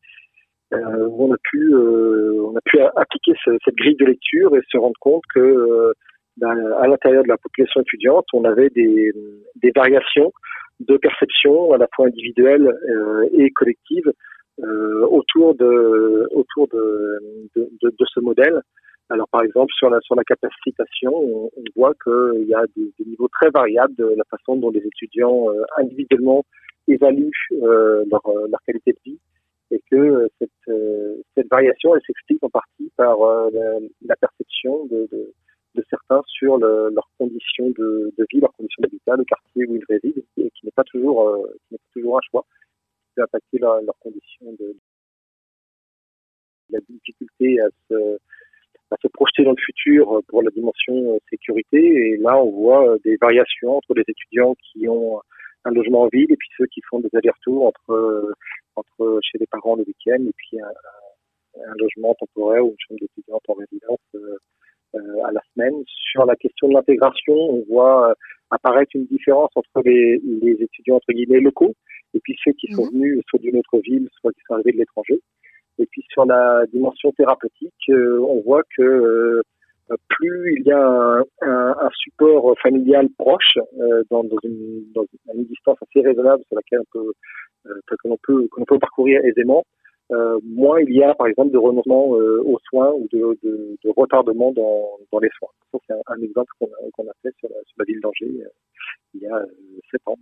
Euh, 0.74 1.06
où 1.10 1.28
on 1.28 1.32
a 1.32 1.38
pu, 1.44 1.72
euh, 1.72 2.42
on 2.42 2.56
a 2.56 2.60
pu 2.64 2.80
appliquer 2.80 3.34
ce, 3.44 3.50
cette 3.64 3.76
grille 3.76 3.94
de 3.94 4.04
lecture 4.04 4.56
et 4.56 4.62
se 4.68 4.78
rendre 4.78 4.98
compte 4.98 5.22
que, 5.32 5.94
ben, 6.38 6.58
à 6.80 6.88
l'intérieur 6.88 7.22
de 7.22 7.28
la 7.28 7.36
population 7.36 7.82
étudiante, 7.82 8.26
on 8.32 8.42
avait 8.42 8.70
des, 8.70 9.12
des 9.62 9.70
variations 9.70 10.32
de 10.80 10.96
perception 10.96 11.72
à 11.72 11.78
la 11.78 11.86
fois 11.94 12.06
individuelle 12.06 12.76
et 13.32 13.48
collective 13.52 14.12
euh, 14.62 15.06
autour 15.10 15.54
de 15.54 16.26
autour 16.32 16.66
de, 16.68 17.20
de, 17.56 17.68
de, 17.82 18.04
ce 18.06 18.20
modèle. 18.20 18.60
Alors 19.10 19.28
par 19.28 19.42
exemple 19.42 19.72
sur 19.76 19.90
la 19.90 20.00
sur 20.00 20.14
la 20.14 20.24
capacitation, 20.24 21.14
on, 21.14 21.50
on 21.54 21.62
voit 21.76 21.92
qu'il 22.02 22.48
y 22.48 22.54
a 22.54 22.64
des, 22.74 22.90
des, 22.98 23.04
niveaux 23.04 23.28
très 23.28 23.50
variables 23.50 23.94
de 23.96 24.14
la 24.16 24.24
façon 24.30 24.56
dont 24.56 24.70
les 24.70 24.80
étudiants 24.80 25.50
euh, 25.50 25.62
individuellement 25.76 26.44
évaluent 26.88 27.30
euh, 27.52 28.04
leur, 28.10 28.26
euh, 28.28 28.48
leur 28.48 28.60
qualité 28.62 28.92
de 28.92 28.98
vie 29.04 29.18
et 29.72 29.82
que 29.90 30.28
cette, 30.38 30.74
cette 31.34 31.50
variation 31.50 31.94
elle 31.94 32.02
s'explique 32.06 32.42
en 32.42 32.48
partie 32.48 32.90
par 32.96 33.18
la, 33.52 33.78
la, 34.06 34.16
perception 34.16 34.86
de, 34.86 35.08
de, 35.10 35.32
de, 35.74 35.84
certains 35.90 36.22
sur 36.28 36.56
le, 36.56 36.90
leurs 36.94 37.10
conditions 37.18 37.68
de, 37.70 38.14
de, 38.16 38.26
vie, 38.32 38.40
leurs 38.40 38.52
conditions 38.52 38.80
d'habitat, 38.80 39.16
le 39.16 39.24
quartier 39.24 39.66
où 39.66 39.74
ils 39.74 39.84
résident, 39.88 40.22
et 40.38 40.50
qui 40.50 40.66
n'est 40.66 40.72
pas 40.72 40.84
toujours 40.84 41.36
qui 41.68 41.74
n'est 41.74 41.78
pas 41.78 42.00
toujours 42.00 42.16
un 42.16 42.20
choix 42.30 42.46
impacter 43.22 43.58
leurs 43.58 43.98
conditions 44.00 44.52
de, 44.58 44.76
la 46.70 46.80
difficulté 46.88 47.60
à 47.60 47.68
se, 47.88 48.18
à 48.90 48.96
se 49.00 49.08
projeter 49.08 49.44
dans 49.44 49.52
le 49.52 49.62
futur 49.64 50.20
pour 50.28 50.42
la 50.42 50.50
dimension 50.50 51.18
sécurité. 51.30 51.78
Et 51.78 52.16
là, 52.16 52.36
on 52.42 52.50
voit 52.50 52.96
des 53.04 53.16
variations 53.20 53.76
entre 53.76 53.94
les 53.94 54.04
étudiants 54.06 54.54
qui 54.54 54.88
ont 54.88 55.20
un 55.64 55.70
logement 55.70 56.02
en 56.02 56.08
ville 56.08 56.30
et 56.30 56.36
puis 56.36 56.48
ceux 56.56 56.66
qui 56.66 56.80
font 56.88 57.00
des 57.00 57.08
allers-retours 57.12 57.66
entre, 57.66 58.34
entre 58.76 59.18
chez 59.22 59.38
les 59.38 59.46
parents 59.46 59.74
le 59.76 59.84
week-end 59.84 60.24
et 60.24 60.32
puis 60.36 60.60
un, 60.60 61.70
un, 61.70 61.74
logement 61.76 62.14
temporaire 62.14 62.64
ou 62.64 62.70
une 62.70 62.76
chambre 62.78 63.00
d'étudiante 63.00 63.42
en 63.48 63.54
résidence 63.54 63.98
euh, 64.14 64.38
à 65.24 65.32
la 65.32 65.40
semaine. 65.52 65.74
Sur 65.86 66.24
la 66.26 66.36
question 66.36 66.68
de 66.68 66.74
l'intégration, 66.74 67.34
on 67.34 67.64
voit 67.68 68.14
apparaître 68.50 68.90
une 68.94 69.06
différence 69.06 69.50
entre 69.54 69.82
les, 69.84 70.20
les 70.42 70.62
étudiants 70.62 70.96
entre 70.96 71.12
guillemets 71.12 71.40
locaux 71.40 71.74
et 72.14 72.20
puis 72.20 72.36
ceux 72.44 72.52
qui 72.52 72.72
sont 72.72 72.84
mhm. 72.86 72.92
venus 72.92 73.22
soit 73.28 73.40
d'une 73.40 73.58
autre 73.58 73.78
ville, 73.84 74.08
soit 74.20 74.32
qui 74.32 74.40
sont 74.46 74.54
arrivés 74.54 74.72
de 74.72 74.78
l'étranger. 74.78 75.20
Et 75.78 75.86
puis 75.86 76.02
sur 76.10 76.24
la 76.24 76.64
dimension 76.72 77.12
thérapeutique, 77.12 77.74
euh, 77.90 78.18
on 78.20 78.40
voit 78.40 78.62
que 78.76 78.82
euh, 78.82 79.42
plus 80.08 80.56
il 80.58 80.66
y 80.66 80.72
a 80.72 80.82
un, 80.82 81.20
un, 81.42 81.76
un 81.80 81.90
support 82.02 82.54
familial 82.62 83.08
proche 83.18 83.58
euh, 83.78 84.02
dans, 84.10 84.24
dans, 84.24 84.38
une, 84.42 84.84
dans, 84.94 85.04
une, 85.34 85.44
distance 85.44 85.76
assez 85.82 86.00
raisonnable 86.06 86.42
sur 86.48 86.56
laquelle 86.56 86.80
on 86.80 86.98
peut 86.98 87.12
que 87.88 88.08
l'on 88.08 88.18
peut 88.22 88.48
peut 88.66 88.78
parcourir 88.78 89.20
aisément, 89.24 89.64
moins 90.44 90.80
il 90.80 90.94
y 90.94 91.02
a 91.02 91.14
par 91.14 91.26
exemple 91.26 91.52
de 91.52 91.58
renoncement 91.58 92.08
aux 92.08 92.58
soins 92.68 92.92
ou 92.92 93.08
de, 93.12 93.38
de, 93.42 93.76
de 93.82 93.92
retardement 93.96 94.52
dans, 94.52 94.98
dans, 95.12 95.18
les 95.18 95.30
soins. 95.38 95.48
C'est 95.86 95.92
un, 95.92 96.00
un, 96.06 96.22
exemple 96.22 96.50
qu'on 96.58 96.66
a, 96.66 97.12
fait 97.22 97.34
sur 97.38 97.48
la, 97.48 97.56
sur 97.64 97.76
la 97.78 97.84
ville 97.84 98.00
d'Angers 98.00 98.30
il 99.14 99.22
y 99.22 99.26
a 99.26 99.42
sept 99.90 100.00
ans. 100.06 100.16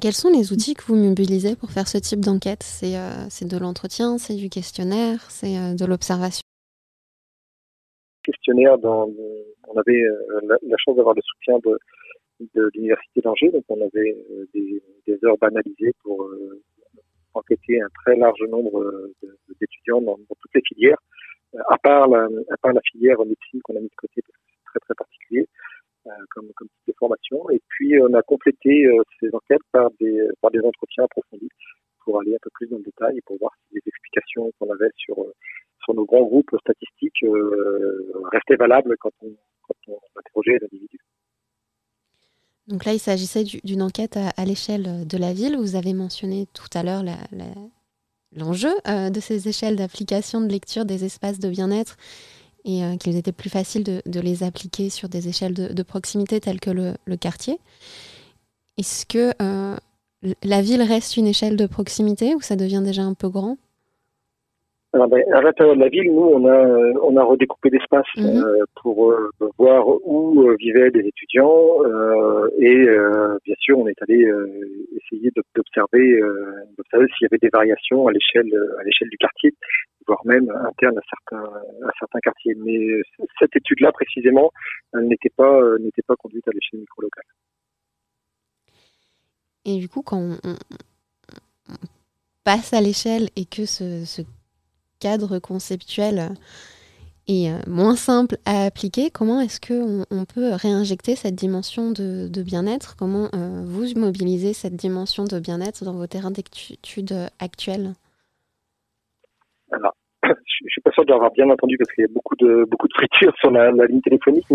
Quels 0.00 0.12
sont 0.12 0.28
les 0.28 0.52
outils 0.52 0.74
que 0.74 0.84
vous 0.84 0.96
mobilisez 0.96 1.56
pour 1.56 1.70
faire 1.70 1.88
ce 1.88 1.96
type 1.96 2.20
d'enquête? 2.20 2.62
C'est 2.62 2.96
euh, 2.96 3.48
de 3.48 3.58
l'entretien, 3.58 4.18
c'est 4.18 4.36
du 4.36 4.50
questionnaire, 4.50 5.30
c'est 5.30 5.56
euh, 5.56 5.74
de 5.74 5.86
l'observation? 5.86 6.42
Questionnaire, 8.22 8.76
dans, 8.76 9.08
on 9.66 9.76
avait 9.78 10.02
euh, 10.02 10.40
la, 10.42 10.56
la, 10.60 10.76
chance 10.76 10.96
d'avoir 10.96 11.14
le 11.14 11.22
soutien 11.22 11.58
de, 11.64 11.78
de 12.54 12.70
l'Université 12.74 13.22
d'Angers, 13.22 13.50
donc 13.50 13.64
on 13.70 13.80
avait 13.80 14.14
euh, 14.30 14.46
des, 14.52 14.82
des, 15.06 15.18
heures 15.24 15.38
banalisées 15.38 15.94
pour 16.02 16.28
enquêté 17.38 17.80
un 17.80 17.88
très 18.04 18.16
large 18.16 18.42
nombre 18.48 18.84
d'étudiants 19.60 20.00
dans, 20.02 20.16
toutes 20.16 20.54
les 20.54 20.62
filières, 20.66 20.98
à 21.68 21.78
part 21.78 22.08
la, 22.08 22.28
à 22.50 22.56
part 22.60 22.72
la 22.72 22.80
filière 22.90 23.18
médecine 23.20 23.60
qu'on 23.62 23.76
a 23.76 23.80
mis 23.80 23.88
de 23.88 23.96
côté 23.96 24.22
parce 24.22 24.36
que 24.36 24.50
c'est 24.52 24.64
très 24.64 24.80
très 24.80 24.94
particulier 24.94 25.48
comme, 26.30 26.50
comme 26.56 26.68
type 26.68 26.88
de 26.88 26.94
formation. 26.98 27.50
Et 27.50 27.60
puis 27.68 28.00
on 28.00 28.12
a 28.14 28.22
complété 28.22 28.86
ces 29.20 29.34
enquêtes 29.34 29.64
par 29.72 29.90
des, 30.00 30.28
entretiens 30.64 31.04
approfondis 31.04 31.50
pour 32.04 32.20
aller 32.20 32.34
un 32.34 32.42
peu 32.42 32.50
plus 32.54 32.68
dans 32.68 32.78
le 32.78 32.84
détail 32.84 33.18
et 33.18 33.22
pour 33.26 33.38
voir 33.38 33.52
si 33.56 33.74
les 33.74 33.82
explications 33.86 34.50
qu'on 34.58 34.70
avait 34.70 34.90
sur, 34.96 35.16
sur 35.82 35.94
nos 35.94 36.04
grands 36.04 36.24
groupes 36.24 36.54
statistiques 36.60 37.24
restaient 38.32 38.56
valables 38.56 38.96
quand 38.98 39.12
on, 39.22 39.34
quand 39.62 39.76
on 39.88 39.98
interrogeait 40.16 40.58
les 40.58 40.64
individus. 40.64 40.97
Donc 42.68 42.84
là, 42.84 42.92
il 42.92 43.00
s'agissait 43.00 43.44
d'une 43.44 43.82
enquête 43.82 44.18
à, 44.18 44.44
l'échelle 44.44 45.06
de 45.06 45.16
la 45.18 45.32
ville. 45.32 45.56
Vous 45.56 45.74
avez 45.74 45.94
mentionné 45.94 46.46
tout 46.52 46.68
à 46.74 46.82
l'heure 46.82 47.02
l'enjeu 48.36 48.74
euh, 48.86 49.08
de 49.08 49.20
ces 49.20 49.48
échelles 49.48 49.76
d'application 49.76 50.42
de 50.42 50.48
lecture 50.48 50.84
des 50.84 51.04
espaces 51.04 51.38
de 51.38 51.48
bien-être 51.48 51.96
et 52.66 52.84
euh, 52.84 52.96
qu'il 52.98 53.16
était 53.16 53.32
plus 53.32 53.48
facile 53.48 53.84
de, 53.84 54.20
les 54.20 54.42
appliquer 54.42 54.90
sur 54.90 55.08
des 55.08 55.28
échelles 55.28 55.54
de, 55.54 55.82
proximité 55.82 56.40
telles 56.40 56.60
que 56.60 56.70
le, 56.70 57.16
quartier. 57.16 57.58
Est-ce 58.76 59.06
que 59.06 59.32
euh, 59.40 59.76
la 60.42 60.60
ville 60.60 60.82
reste 60.82 61.16
une 61.16 61.26
échelle 61.26 61.56
de 61.56 61.66
proximité 61.66 62.34
ou 62.34 62.42
ça 62.42 62.54
devient 62.54 62.82
déjà 62.84 63.02
un 63.02 63.14
peu 63.14 63.30
grand? 63.30 63.56
Alors, 64.94 65.08
ben, 65.08 65.22
à 65.34 65.42
l'intérieur 65.42 65.76
de 65.76 65.80
la 65.80 65.90
ville, 65.90 66.10
nous, 66.10 66.22
on 66.22 66.46
a, 66.48 66.66
on 67.02 67.14
a 67.18 67.22
redécoupé 67.22 67.68
l'espace 67.68 68.06
mhm. 68.16 68.42
euh, 68.42 68.64
pour 68.80 69.12
euh, 69.12 69.30
voir 69.58 69.86
où 69.86 70.48
euh, 70.48 70.56
vivaient 70.58 70.88
les 70.90 71.06
étudiants 71.06 71.58
et 72.58 72.86
bien 73.44 73.54
sûr, 73.58 73.78
on 73.78 73.86
est 73.86 74.02
allé 74.02 74.26
essayer 74.96 75.30
d'observer, 75.54 76.20
s'il 76.96 77.22
y 77.22 77.26
avait 77.26 77.38
des 77.38 77.50
variations 77.52 78.06
à 78.08 78.12
l'échelle, 78.12 78.50
à 78.80 78.82
l'échelle 78.82 79.08
du 79.10 79.18
quartier, 79.18 79.52
voire 80.06 80.20
même 80.24 80.50
interne 80.66 80.98
à 80.98 81.02
certains, 81.08 81.44
à 81.86 81.90
certains 81.98 82.20
quartiers. 82.20 82.54
Mais 82.56 83.00
cette 83.38 83.54
étude-là, 83.54 83.92
précisément, 83.92 84.50
n'était 84.94 85.32
pas, 85.36 85.60
n'était 85.78 86.02
pas 86.02 86.16
conduite 86.16 86.48
à 86.48 86.52
l'échelle 86.52 86.80
micro-locale. 86.80 87.24
Et 89.64 89.78
du 89.78 89.88
coup, 89.88 90.02
quand 90.02 90.18
on, 90.18 90.56
passe 92.44 92.72
à 92.72 92.80
l'échelle 92.80 93.28
et 93.36 93.44
que 93.44 93.66
ce, 93.66 94.04
ce 94.06 94.22
cadre 95.00 95.38
conceptuel 95.38 96.30
est 97.28 97.50
euh, 97.50 97.58
moins 97.66 97.96
simple 97.96 98.36
à 98.46 98.64
appliquer, 98.64 99.10
comment 99.10 99.40
est-ce 99.40 99.60
qu'on 99.60 100.04
on 100.10 100.24
peut 100.24 100.52
réinjecter 100.52 101.14
cette 101.14 101.34
dimension 101.34 101.90
de, 101.90 102.42
bien-être? 102.42 102.96
Comment 102.96 103.28
euh, 103.34 103.62
vous 103.64 103.98
mobilisez 103.98 104.52
cette 104.52 104.76
dimension 104.76 105.24
de 105.24 105.38
bien-être 105.38 105.84
dans 105.84 105.94
vos 105.94 106.06
terrains 106.06 106.30
d'études 106.30 107.14
actuels? 107.38 107.92
Je 110.58 110.64
ne 110.64 110.68
suis 110.68 110.80
pas 110.80 110.90
sûr 110.92 111.04
d'avoir 111.04 111.30
bien 111.32 111.48
entendu 111.48 111.76
parce 111.78 111.92
qu'il 111.92 112.02
y 112.02 112.04
a 112.04 112.12
beaucoup 112.12 112.34
de 112.36 112.64
beaucoup 112.68 112.88
de 112.88 112.92
fritures 112.96 113.34
sur 113.38 113.50
la, 113.50 113.70
ligne 113.70 114.00
téléphonique. 114.00 114.46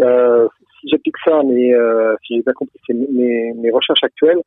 Euh, 0.00 0.48
si 0.84 0.90
j'applique 0.90 1.16
ça, 1.24 1.42
mais 1.44 1.74
euh, 1.74 2.14
si 2.26 2.36
j'ai 2.36 2.42
bien 2.42 2.52
compris, 2.52 2.78
mes, 2.88 3.52
mes, 3.54 3.70
recherches 3.70 4.02
actuelles. 4.02 4.40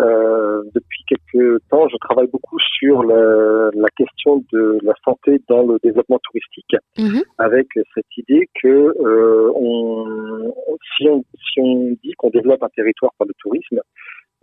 Euh, 0.00 0.62
depuis 0.74 1.04
quelques 1.06 1.60
temps, 1.70 1.88
je 1.88 1.96
travaille 1.98 2.26
beaucoup 2.26 2.58
sur 2.78 3.04
la, 3.04 3.70
la, 3.74 3.88
question 3.96 4.44
de 4.52 4.78
la 4.82 4.92
santé 5.04 5.40
dans 5.48 5.62
le 5.62 5.78
développement 5.82 6.18
touristique, 6.24 6.76
mhm. 6.98 7.22
avec 7.38 7.68
cette 7.94 8.16
idée 8.16 8.48
que 8.60 8.68
euh, 8.68 9.52
on, 9.54 10.52
si, 10.96 11.08
on, 11.08 11.22
si 11.52 11.60
on 11.60 11.96
dit 12.02 12.12
qu'on 12.18 12.30
développe 12.30 12.62
un 12.62 12.68
territoire 12.74 13.12
par 13.18 13.26
le 13.26 13.34
tourisme, 13.38 13.80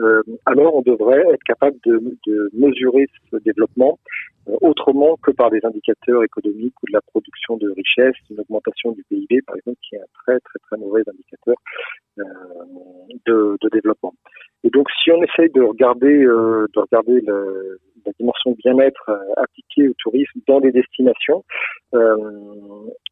euh, 0.02 0.24
alors 0.46 0.76
on 0.76 0.82
devrait 0.82 1.24
être 1.34 1.44
capable 1.44 1.78
de, 1.86 2.02
mesurer 2.54 3.08
ce 3.30 3.38
développement 3.38 4.00
euh, 4.48 4.58
autrement 4.62 5.18
que 5.22 5.32
par 5.32 5.50
des 5.50 5.60
indicateurs 5.64 6.24
économiques 6.24 6.74
ou 6.82 6.88
de 6.88 6.94
la 6.94 7.02
production 7.02 7.58
de 7.58 7.70
richesse, 7.72 8.16
une 8.30 8.40
augmentation 8.40 8.92
du 8.92 9.04
PIB 9.04 9.42
par 9.46 9.56
exemple, 9.58 9.78
qui 9.88 9.96
est 9.96 10.00
un 10.00 10.12
très 10.24 10.40
très 10.40 10.60
très 10.68 10.78
mauvais 10.78 11.04
indicateur 11.08 11.56
euh, 12.20 12.24
de, 13.28 13.70
développement. 13.72 14.14
Et 14.64 14.70
donc 14.70 14.90
si 15.04 15.12
on 15.12 15.24
essaye 15.24 15.50
de 15.52 15.62
regarder 15.62 16.18
de 16.26 16.80
regarder 16.80 17.22
la 17.22 18.12
dimension 18.20 18.56
bien-être 18.64 19.10
appliquée 19.38 19.88
au 19.88 19.94
tourisme 19.98 20.40
dans 20.48 20.60
des 20.60 20.72
destinations, 20.72 21.44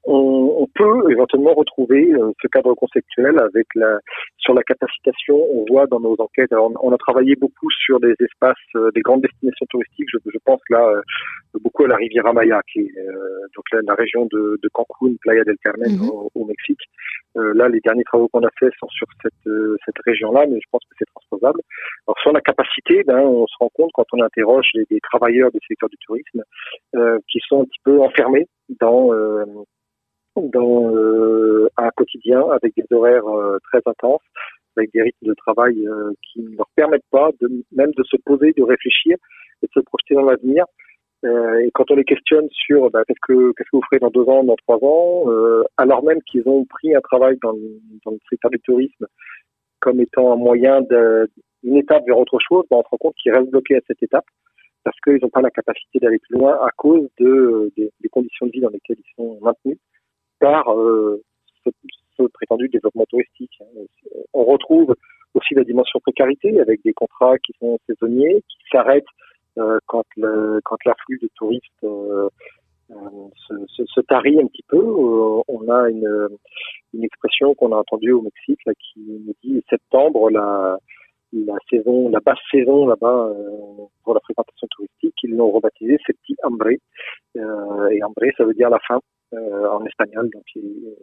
on, 0.09 0.63
on, 0.63 0.67
peut 0.73 1.11
éventuellement 1.11 1.53
retrouver 1.53 2.11
euh, 2.11 2.31
ce 2.41 2.47
cadre 2.47 2.73
conceptuel 2.73 3.39
avec 3.39 3.67
la 3.75 3.99
sur 4.37 4.53
la 4.53 4.63
capacitation. 4.63 5.35
On 5.35 5.65
voit 5.69 5.87
dans 5.87 5.99
nos 5.99 6.15
enquêtes, 6.19 6.51
alors 6.51 6.71
on, 6.81 6.91
a 6.91 6.97
travaillé 6.97 7.35
beaucoup 7.35 7.69
sur 7.85 7.99
des 7.99 8.13
espaces, 8.19 8.55
des 8.95 9.01
grandes 9.01 9.21
destinations 9.21 9.65
touristiques. 9.69 10.07
Je, 10.11 10.17
je 10.25 10.37
pense 10.45 10.61
là 10.69 11.01
beaucoup 11.61 11.85
à 11.85 11.87
la 11.87 11.95
Riviera 11.95 12.33
Maya, 12.33 12.61
qui 12.71 12.79
est 12.79 12.93
donc 13.55 13.65
la, 13.71 13.93
région 13.95 14.27
de, 14.31 14.59
de, 14.61 14.69
Cancun, 14.73 15.15
Playa 15.21 15.43
del 15.43 15.57
Carmen 15.63 15.91
mhm. 15.91 16.09
au, 16.33 16.45
Mexique. 16.45 16.81
là, 17.35 17.67
les 17.69 17.79
derniers 17.81 18.03
travaux 18.03 18.27
qu'on 18.29 18.43
a 18.43 18.49
faits 18.59 18.73
sont 18.79 18.89
sur 18.89 19.07
cette, 19.21 19.53
cette 19.85 19.99
région-là, 20.05 20.45
mais 20.47 20.59
je 20.59 20.67
pense 20.71 20.81
que 20.89 20.95
c'est 20.97 21.09
transposable. 21.13 21.61
Alors 22.07 22.17
sur 22.21 22.31
la 22.31 22.41
capacité, 22.41 23.03
ben, 23.03 23.19
on 23.19 23.45
se 23.47 23.55
rend 23.59 23.69
compte 23.73 23.91
quand 23.93 24.05
on 24.13 24.21
interroge 24.21 24.67
des, 24.73 24.99
travailleurs 25.01 25.51
du 25.51 25.59
secteur 25.67 25.89
du 25.89 25.97
tourisme 26.05 26.43
euh, 26.95 27.17
qui 27.29 27.39
sont 27.47 27.61
un 27.61 27.65
petit 27.65 27.79
peu 27.83 28.01
enfermés 28.01 28.47
dans 28.79 29.13
euh, 29.13 29.45
dans 30.41 30.93
euh, 30.95 31.69
un 31.77 31.89
quotidien 31.95 32.43
avec 32.51 32.73
des 32.75 32.85
horaires 32.91 33.25
très 33.63 33.81
intenses, 33.85 34.21
avec 34.77 34.91
des 34.93 35.01
rythmes 35.01 35.27
de 35.27 35.33
travail 35.33 35.75
qui 36.23 36.41
ne 36.41 36.55
leur 36.55 36.67
permettent 36.75 37.09
pas 37.11 37.31
même 37.71 37.91
de 37.91 38.03
se 38.03 38.17
poser, 38.25 38.53
de 38.53 38.63
réfléchir 38.63 39.17
et 39.61 39.67
de 39.67 39.71
se 39.73 39.79
projeter 39.81 40.15
dans 40.15 40.23
l'avenir. 40.23 40.65
et 41.23 41.69
quand 41.73 41.91
on 41.91 41.95
les 41.95 42.05
questionne 42.05 42.47
sur 42.51 42.89
bah, 42.91 43.03
qu'est-ce 43.05 43.19
que 43.27 43.53
vous 43.73 43.81
ferez 43.89 43.99
dans 43.99 44.09
deux 44.09 44.27
ans, 44.29 44.43
dans 44.43 44.55
trois 44.55 44.79
ans, 44.81 45.25
alors 45.77 46.03
même 46.03 46.21
qu'ils 46.23 46.47
ont 46.47 46.65
pris 46.65 46.95
un 46.95 47.01
travail 47.01 47.37
dans, 47.41 47.51
le 47.51 48.19
secteur 48.29 48.51
du 48.51 48.59
tourisme 48.59 49.05
comme 49.79 49.99
étant 50.01 50.33
un 50.33 50.35
moyen 50.35 50.81
de, 50.81 51.29
une 51.63 51.77
étape 51.77 52.05
vers 52.05 52.17
autre 52.17 52.37
chose, 52.47 52.65
bah, 52.69 52.77
on 52.77 52.83
se 52.83 52.89
rend 52.89 52.97
compte 52.97 53.15
qu'ils 53.15 53.33
restent 53.33 53.49
bloqués 53.49 53.77
à 53.77 53.81
cette 53.87 54.01
étape 54.03 54.25
parce 54.83 54.97
qu'ils 55.01 55.19
n'ont 55.21 55.29
pas 55.29 55.41
la 55.41 55.51
capacité 55.51 55.99
d'aller 55.99 56.19
plus 56.19 56.35
loin 56.37 56.53
à 56.53 56.69
cause 56.75 57.09
de, 57.19 57.71
des, 57.77 58.09
conditions 58.09 58.45
de 58.45 58.51
vie 58.51 58.61
dans 58.61 58.69
lesquelles 58.69 58.97
ils 58.99 59.15
sont 59.15 59.39
maintenus 59.41 59.77
par 60.39 60.73
euh, 60.73 61.21
ce, 61.65 61.71
prétendu 62.33 62.67
développement 62.67 63.05
touristique. 63.09 63.59
On 64.33 64.43
retrouve 64.43 64.95
aussi 65.35 65.53
la 65.53 65.63
dimension 65.63 65.99
précarité 65.99 66.59
avec 66.59 66.81
des 66.83 66.93
contrats 66.93 67.37
qui 67.39 67.53
sont 67.59 67.79
saisonniers, 67.87 68.43
qui 68.49 68.57
s'arrêtent 68.71 69.05
euh, 69.57 69.79
quand 69.85 70.05
le, 70.17 70.59
quand 70.65 70.77
l'afflux 70.85 71.19
de 71.21 71.29
touristes 71.35 71.83
euh, 71.83 72.27
se, 73.47 74.01
tarit 74.01 74.39
un 74.41 74.47
petit 74.47 74.65
peu. 74.67 74.83
on 74.83 75.69
a 75.69 75.89
une, 75.89 76.29
une 76.93 77.03
expression 77.03 77.53
qu'on 77.53 77.71
a 77.71 77.77
entendue 77.77 78.11
au 78.11 78.21
Mexique 78.21 78.59
qui 78.79 78.99
nous 78.99 79.35
dit 79.43 79.63
septembre 79.69 80.29
la 80.29 80.77
la 81.33 81.55
saison, 81.69 82.09
la 82.09 82.19
basse 82.19 82.39
saison 82.51 82.87
là-bas 82.87 83.29
euh, 83.29 83.85
pour 84.03 84.13
la 84.13 84.19
fréquentation 84.21 84.67
touristique, 84.71 85.15
ils 85.23 85.35
l'ont 85.35 85.51
rebaptisé 85.51 85.97
Septi 86.05 86.35
Hambre. 86.43 86.69
Euh, 87.37 87.89
et 87.89 88.03
Hambre, 88.03 88.25
ça 88.37 88.45
veut 88.45 88.53
dire 88.53 88.69
la 88.69 88.79
fin 88.79 88.99
euh, 89.33 89.69
en 89.69 89.85
espagnol. 89.85 90.29
Donc 90.33 90.43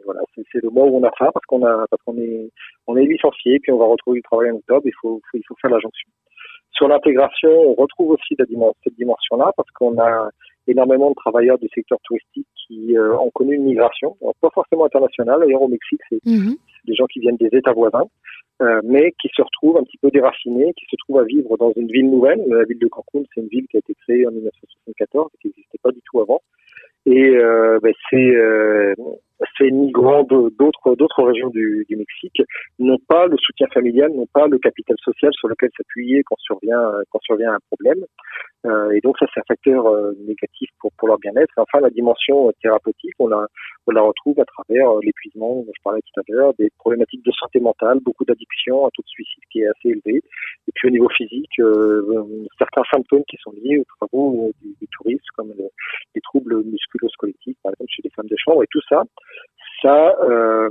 voilà, 0.04 0.20
c'est 0.34 0.62
le 0.62 0.70
mois 0.70 0.86
où 0.86 0.96
on 0.96 1.04
a 1.04 1.12
faim 1.18 1.30
parce 1.32 1.46
qu'on 1.46 1.64
a 1.64 1.86
parce 1.90 2.02
qu'on 2.04 2.18
est 2.18 2.50
on 2.86 2.96
est 2.96 3.06
licencié 3.06 3.58
puis 3.60 3.72
on 3.72 3.78
va 3.78 3.86
retrouver 3.86 4.18
du 4.18 4.22
travail 4.22 4.50
en 4.50 4.56
octobre. 4.56 4.82
Il 4.84 4.94
faut, 5.00 5.20
il 5.34 5.42
faut 5.46 5.56
faire 5.60 5.70
la 5.70 5.78
jonction. 5.78 6.10
Sur 6.72 6.88
l'intégration, 6.88 7.50
on 7.50 7.74
retrouve 7.74 8.10
aussi 8.10 8.34
la 8.38 8.44
dimension, 8.44 8.76
cette 8.84 8.96
dimension-là 8.96 9.52
parce 9.56 9.70
qu'on 9.70 9.98
a 9.98 10.28
énormément 10.66 11.10
de 11.10 11.14
travailleurs 11.14 11.58
du 11.58 11.68
secteur 11.74 11.98
touristique 12.04 12.46
qui 12.66 12.96
euh, 12.96 13.16
ont 13.16 13.30
connu 13.30 13.54
une 13.54 13.64
migration, 13.64 14.16
pas 14.40 14.50
forcément 14.52 14.84
internationale. 14.84 15.40
D'ailleurs, 15.40 15.62
au 15.62 15.68
Mexique, 15.68 16.00
c'est 16.08 16.22
mm-hmm. 16.24 16.56
des 16.84 16.94
gens 16.94 17.06
qui 17.06 17.20
viennent 17.20 17.36
des 17.36 17.56
États 17.56 17.72
voisins 17.72 18.04
euh, 18.62 18.80
mais 18.84 19.12
qui 19.20 19.28
se 19.36 19.42
retrouvent 19.42 19.76
un 19.76 19.84
petit 19.84 19.98
peu 19.98 20.10
déracinés, 20.10 20.72
qui 20.78 20.86
se 20.90 20.96
trouvent 20.96 21.18
à 21.20 21.24
vivre 21.24 21.56
dans 21.58 21.72
une 21.76 21.88
ville 21.88 22.10
nouvelle. 22.10 22.42
La 22.48 22.64
ville 22.64 22.78
de 22.78 22.88
Cancun, 22.88 23.22
c'est 23.34 23.40
une 23.40 23.48
ville 23.48 23.66
qui 23.68 23.76
a 23.76 23.80
été 23.80 23.94
créée 23.94 24.26
en 24.26 24.30
1974, 24.30 25.30
qui 25.40 25.48
n'existait 25.48 25.78
pas 25.82 25.92
du 25.92 26.00
tout 26.02 26.20
avant. 26.20 26.40
Et 27.04 27.36
euh, 27.36 27.78
ben, 27.82 27.92
c'est 28.10 28.34
euh, 28.34 28.94
ces 29.58 29.70
migrants 29.70 30.22
d'autres 30.24 30.94
d'autres 30.96 31.22
régions 31.22 31.50
du, 31.50 31.84
du, 31.88 31.96
Mexique 31.96 32.42
n'ont 32.78 32.98
pas 33.08 33.26
le 33.26 33.36
soutien 33.38 33.66
familial, 33.72 34.10
n'ont 34.12 34.28
pas 34.32 34.46
le 34.46 34.58
capital 34.58 34.96
social 35.02 35.32
sur 35.34 35.48
lequel 35.48 35.70
s'appuyer 35.76 36.22
quand 36.24 36.36
survient 36.38 36.92
quand 37.10 37.20
survient 37.22 37.52
un 37.52 37.58
problème. 37.70 38.04
Euh, 38.64 38.90
et 38.90 39.00
donc 39.00 39.16
ça 39.18 39.26
c'est 39.32 39.40
un 39.40 39.44
facteur 39.46 39.86
euh, 39.86 40.12
négatif 40.26 40.70
pour 40.80 40.90
pour 40.98 41.08
leur 41.08 41.18
bien-être. 41.18 41.52
Enfin 41.56 41.80
la 41.80 41.90
dimension 41.90 42.52
thérapeutique, 42.62 43.14
on 43.18 43.28
la 43.28 43.46
on 43.86 43.92
la 43.92 44.02
retrouve 44.02 44.40
à 44.40 44.44
travers 44.44 44.90
euh, 44.90 45.00
l'épuisement 45.02 45.64
je 45.66 45.82
parlais 45.82 46.00
tout 46.00 46.20
à 46.20 46.24
l'heure, 46.28 46.54
des 46.58 46.70
problématiques 46.78 47.24
de 47.24 47.32
santé 47.32 47.60
mentale, 47.60 48.00
beaucoup 48.00 48.24
d'addictions, 48.24 48.86
un 48.86 48.90
taux 48.94 49.02
de 49.02 49.08
suicide 49.08 49.42
qui 49.50 49.60
est 49.60 49.68
assez 49.68 49.88
élevé. 49.88 50.22
Et 50.68 50.72
puis 50.74 50.88
au 50.88 50.90
niveau 50.90 51.08
physique, 51.10 51.60
certains 52.58 52.82
symptômes 52.92 53.24
qui 53.28 53.36
sont 53.42 53.52
liés 53.52 53.78
aux 53.78 53.84
travaux 53.84 54.50
du, 54.60 54.74
du 54.80 54.88
tourisme, 54.88 55.24
comme 55.36 55.52
les 56.14 56.20
troubles 56.22 56.62
musculo-squelettiques, 56.64 57.58
par 57.62 57.72
exemple 57.72 57.90
chez 57.90 58.02
les 58.02 58.10
femmes 58.10 58.26
de 58.26 58.36
chambre, 58.36 58.62
et 58.62 58.66
tout 58.70 58.80
ça, 58.88 59.04
ça, 59.82 60.16
euh, 60.22 60.68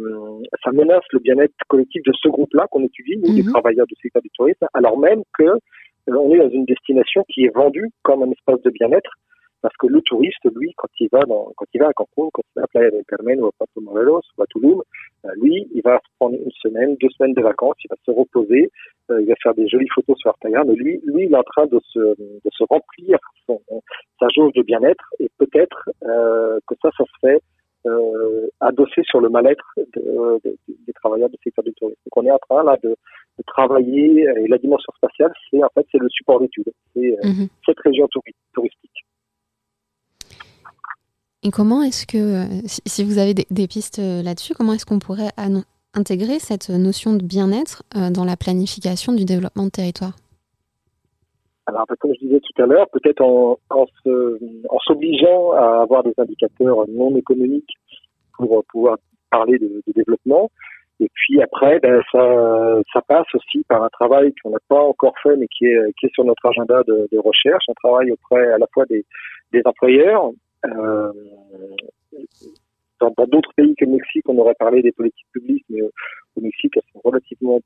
ça 0.63 0.71
menace 0.71 1.03
le 1.12 1.19
bien-être 1.19 1.53
collectif 1.67 2.01
de 2.03 2.12
ce 2.13 2.27
groupe-là 2.29 2.67
qu'on 2.71 2.83
étudie, 2.83 3.17
nous, 3.17 3.35
les 3.35 3.43
mhm. 3.43 3.51
travailleurs 3.51 3.88
du 3.88 3.95
secteur 4.01 4.21
du 4.21 4.29
tourisme, 4.31 4.65
alors 4.74 4.97
même 4.97 5.21
que 5.38 5.59
on 6.07 6.31
est 6.31 6.38
dans 6.38 6.50
une 6.50 6.65
destination 6.65 7.24
qui 7.29 7.45
est 7.45 7.55
vendue 7.55 7.89
comme 8.03 8.24
un 8.24 8.31
espace 8.31 8.62
de 8.62 8.69
bien-être, 8.69 9.09
parce 9.62 9.75
que 9.77 9.88
le 9.88 10.01
touriste, 10.01 10.45
lui, 10.55 10.71
quand 10.77 10.89
il 11.00 11.09
va 11.12 11.21
dans, 11.21 11.51
quand 11.57 11.65
il 11.74 11.81
va 11.81 11.88
à 11.88 11.93
Cancun, 11.93 12.29
quand 12.31 12.43
il 12.55 12.59
va 12.59 12.63
à 12.65 12.67
Playa 12.67 12.91
del 12.91 13.03
Carmen 13.07 13.41
ou 13.41 13.47
à 13.47 13.51
Pato 13.57 13.81
Morelos 13.81 14.21
ou 14.38 14.43
à 14.43 14.45
Tulum, 14.45 14.83
euh, 15.25 15.29
lui, 15.41 15.67
il 15.74 15.81
va 15.81 16.00
prendre 16.19 16.35
une 16.35 16.51
semaine, 16.62 16.95
deux 17.01 17.09
semaines 17.09 17.33
de 17.33 17.41
vacances, 17.41 17.75
il 17.83 17.88
va 17.89 17.95
se 18.05 18.12
reposer, 18.12 18.69
euh, 19.09 19.21
il 19.21 19.27
va 19.27 19.33
faire 19.41 19.55
des 19.55 19.67
jolies 19.67 19.89
photos 19.95 20.15
sur 20.19 20.29
Instagram, 20.29 20.67
mais 20.67 20.75
lui, 20.75 21.01
lui, 21.05 21.25
il 21.25 21.33
est 21.33 21.38
en 21.38 21.43
train 21.43 21.65
de 21.65 21.79
se, 21.91 22.00
de 22.00 22.50
se 22.51 22.63
remplir 22.69 23.17
son, 23.47 23.59
sa 24.19 24.27
jauge 24.35 24.53
de 24.53 24.62
bien-être, 24.62 25.05
et 25.19 25.29
peut-être 25.39 25.89
euh, 26.03 26.59
que 26.67 26.75
ça, 26.83 26.91
ça 26.95 27.03
se 27.03 27.27
fait 27.27 27.41
euh, 27.86 28.48
adossé 28.60 29.01
sur 29.04 29.20
le 29.22 29.30
mal-être 29.30 29.68
de, 29.77 30.39
de, 30.44 30.58
des 30.86 30.94
travailleurs 30.94 31.30
du 31.30 31.38
secteur 31.44 31.63
du 31.63 31.74
tourisme. 31.74 32.00
Donc 32.06 32.18
on 32.18 32.25
est 32.25 32.32
en 32.32 32.39
train 32.48 32.63
là 32.63 32.77
de, 32.84 32.89
de 32.89 33.44
travailler 33.48 34.25
et 34.42 34.48
la 34.48 34.58
dimension 34.58 34.92
spatiale, 34.98 35.34
c'est 35.50 35.63
en 35.63 35.70
fait 35.74 35.86
c'est 35.92 35.98
le 35.98 36.10
support 36.10 36.39
d'études, 36.39 36.72
c'est 36.94 37.18
mm 37.24 37.32
-hmm. 37.32 37.48
cette 37.65 37.80
région 37.88 38.08
touristique. 38.54 39.00
Et 41.48 41.51
comment 41.51 41.82
est-ce 41.88 42.06
que, 42.13 42.24
si 42.94 43.04
vous 43.04 43.18
avez 43.24 43.34
des, 43.39 43.46
des 43.60 43.68
pistes 43.68 44.01
là-dessus, 44.27 44.54
comment 44.58 44.74
est-ce 44.74 44.88
qu'on 44.89 45.04
pourrait 45.08 45.32
intégrer 45.94 46.39
cette 46.39 46.70
notion 46.88 47.13
de 47.20 47.24
bien-être 47.36 47.84
dans 48.18 48.25
la 48.32 48.36
planification 48.36 49.13
du 49.13 49.25
développement 49.25 49.65
de 49.65 49.75
territoire? 49.80 50.15
Alors, 51.67 51.86
comme 52.00 52.13
je 52.13 52.25
disais 52.25 52.39
tout 52.39 52.62
à 52.62 52.65
l'heure, 52.65 52.88
peut-être 52.89 53.22
en, 53.22 53.57
en, 53.69 53.86
s'obligeant 54.86 55.51
à 55.53 55.81
avoir 55.81 56.03
des 56.03 56.13
indicateurs 56.17 56.88
non 56.89 57.15
économiques 57.17 57.74
pour 58.38 58.63
pouvoir 58.65 58.98
parler 59.31 59.57
de, 59.57 59.81
de 59.88 59.93
développement. 59.93 60.51
Et 61.00 61.10
puis 61.13 61.41
après, 61.41 61.79
ben, 61.79 62.01
ça, 62.12 62.81
ça 62.93 63.01
passe 63.01 63.27
aussi 63.34 63.63
par 63.67 63.84
un 63.84 63.89
travail 63.89 64.34
qu'on 64.41 64.51
n'a 64.51 64.60
pas 64.67 64.79
encore 64.79 65.15
fait, 65.24 65.36
mais 65.36 65.48
qui 65.48 65.65
est, 65.65 65.93
qui 66.00 66.05
est 66.05 66.13
sur 66.13 66.24
notre 66.24 66.45
agenda 66.45 66.84
de, 66.84 67.07
de 67.12 67.17
recherche, 67.17 67.65
un 67.67 67.74
travail 67.74 68.12
auprès 68.12 68.51
à 68.51 68.57
la 68.57 68.67
fois 68.74 68.86
des, 68.86 69.03
des 69.51 69.62
employeurs. 69.65 70.31
Euh, 70.65 71.12
dans 73.00 73.25
d'autres 73.27 73.53
pays 73.55 73.75
que 73.75 73.86
le 73.86 73.91
Mexique, 73.91 74.24
on 74.29 74.38
aurait 74.38 74.55
parlé 74.55 74.81
des 74.81 74.91
politiques 74.91 75.27
publiques, 75.34 75.65
mais 75.69 75.81
au 75.81 76.41
Mexique, 76.41 76.74
elles 76.77 76.84
sont 76.93 77.01
relativement 77.03 77.60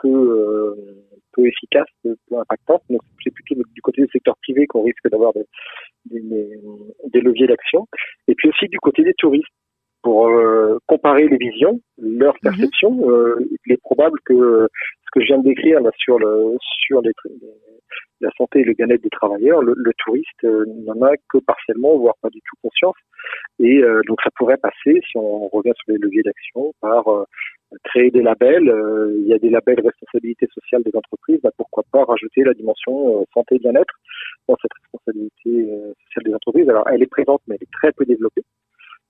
peu, 0.00 0.08
euh, 0.08 0.74
peu 1.32 1.46
efficaces, 1.46 1.88
peu, 2.02 2.16
peu 2.28 2.38
impactantes. 2.38 2.82
Donc 2.90 3.00
c'est 3.22 3.32
plutôt 3.32 3.54
du 3.54 3.82
côté 3.82 4.02
du 4.02 4.08
secteur 4.12 4.36
privé 4.42 4.66
qu'on 4.66 4.82
risque 4.82 5.08
d'avoir 5.10 5.32
des, 5.32 5.44
des, 6.06 6.58
des, 7.12 7.20
leviers 7.20 7.46
d'action. 7.46 7.86
Et 8.28 8.34
puis 8.34 8.48
aussi 8.48 8.68
du 8.68 8.78
côté 8.78 9.02
des 9.02 9.14
touristes 9.14 9.48
pour 10.02 10.28
euh, 10.28 10.78
comparer 10.86 11.26
les 11.28 11.38
visions, 11.38 11.80
leur 11.98 12.34
perception. 12.40 12.90
Mm 12.92 13.00
-hmm. 13.00 13.10
euh, 13.10 13.48
il 13.66 13.72
est 13.72 13.82
probable 13.90 14.18
que 14.28 14.68
ce 15.04 15.08
que 15.12 15.20
je 15.20 15.26
viens 15.28 15.38
de 15.42 15.48
décrire 15.52 15.80
là 15.80 15.90
sur 16.04 16.16
le 16.24 16.32
sur 16.84 17.00
les, 17.06 17.12
la 18.20 18.30
santé 18.38 18.60
et 18.60 18.64
le 18.70 18.74
bien-être 18.78 19.04
des 19.08 19.16
travailleurs, 19.20 19.60
le, 19.68 19.72
le 19.88 19.92
touriste 20.02 20.44
euh, 20.44 20.64
n'en 20.86 21.00
a 21.08 21.12
que 21.30 21.38
partiellement, 21.52 21.92
voire 22.04 22.18
pas 22.24 22.30
du 22.36 22.42
tout 22.46 22.56
conscience. 22.64 23.00
Et 23.68 23.76
donc 24.08 24.18
ça 24.24 24.30
pourrait 24.36 24.62
passer, 24.68 24.94
si 25.06 25.14
on 25.16 25.48
revient 25.56 25.76
sur 25.80 25.88
les 25.92 26.00
leviers 26.04 26.26
d'action, 26.28 26.62
par 26.86 27.02
créer 27.84 28.10
des 28.10 28.22
labels. 28.22 28.72
il 29.18 29.26
y 29.26 29.34
a 29.34 29.38
des 29.38 29.50
labels 29.50 29.80
responsabilité 29.80 30.46
sociale 30.52 30.82
des 30.82 30.94
entreprises. 30.94 31.40
Bah, 31.42 31.50
pourquoi 31.56 31.82
pas 31.90 32.04
rajouter 32.04 32.44
la 32.44 32.54
dimension 32.54 33.26
santé 33.34 33.56
et 33.56 33.58
bien-être 33.58 33.94
dans 34.48 34.56
cette 34.60 34.72
responsabilité 34.82 35.68
sociale 36.06 36.24
des 36.24 36.34
entreprises. 36.34 36.68
Alors 36.68 36.88
elle 36.88 37.02
est 37.02 37.10
présente, 37.10 37.42
mais 37.46 37.56
elle 37.56 37.64
est 37.64 37.72
très 37.72 37.92
peu 37.92 38.04
développée. 38.04 38.44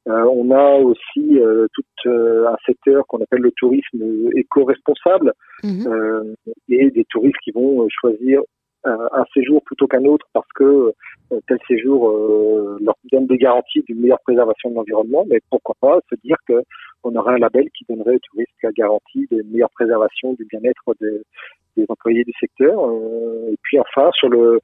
Euh, 0.07 0.25
on 0.25 0.51
a 0.51 0.75
aussi 0.75 1.41
euh, 1.41 1.67
tout 1.73 1.83
euh, 2.07 2.47
un 2.49 2.57
secteur 2.67 3.07
qu'on 3.07 3.23
appelle 3.23 3.41
le 3.41 3.53
tourisme 3.53 4.29
éco-responsable 4.37 5.33
mmh. 5.63 6.35
et 6.69 6.91
des 6.91 7.05
touristes 7.07 7.39
qui 7.43 7.53
vont 7.53 7.87
choisir 7.89 8.43
un 8.85 9.25
séjour 9.33 9.63
plutôt 9.65 9.87
qu'un 9.87 10.05
autre 10.05 10.27
parce 10.33 10.49
que 10.55 10.93
tel 11.49 11.59
séjour 11.67 12.11
leur 12.81 12.95
donne 13.11 13.27
des 13.27 13.39
garanties 13.39 13.83
d'une 13.83 14.01
meilleure 14.01 14.21
préservation 14.21 14.71
de 14.71 14.75
l'environnement, 14.75 15.25
mais 15.29 15.41
pourquoi 15.51 15.75
pas 15.81 15.99
se 16.11 16.17
dire 16.23 16.37
que 16.47 16.63
on 17.03 17.15
aurait 17.17 17.35
un 17.35 17.39
label 17.39 17.69
qui 17.77 17.85
donnerait 17.89 18.17
aux 18.17 18.31
touristes 18.31 18.51
la 18.63 18.73
garantie 18.73 19.27
d'une 19.31 19.51
meilleure 19.51 19.71
préservation 19.71 20.33
du 20.35 20.45
bien-être 20.47 20.95
des, 21.01 21.23
des, 21.77 21.85
employés 21.89 22.25
du 22.25 22.33
secteur. 22.41 22.79
et 23.51 23.57
puis 23.63 23.79
enfin 23.79 24.11
sur 24.13 24.29
le, 24.29 24.61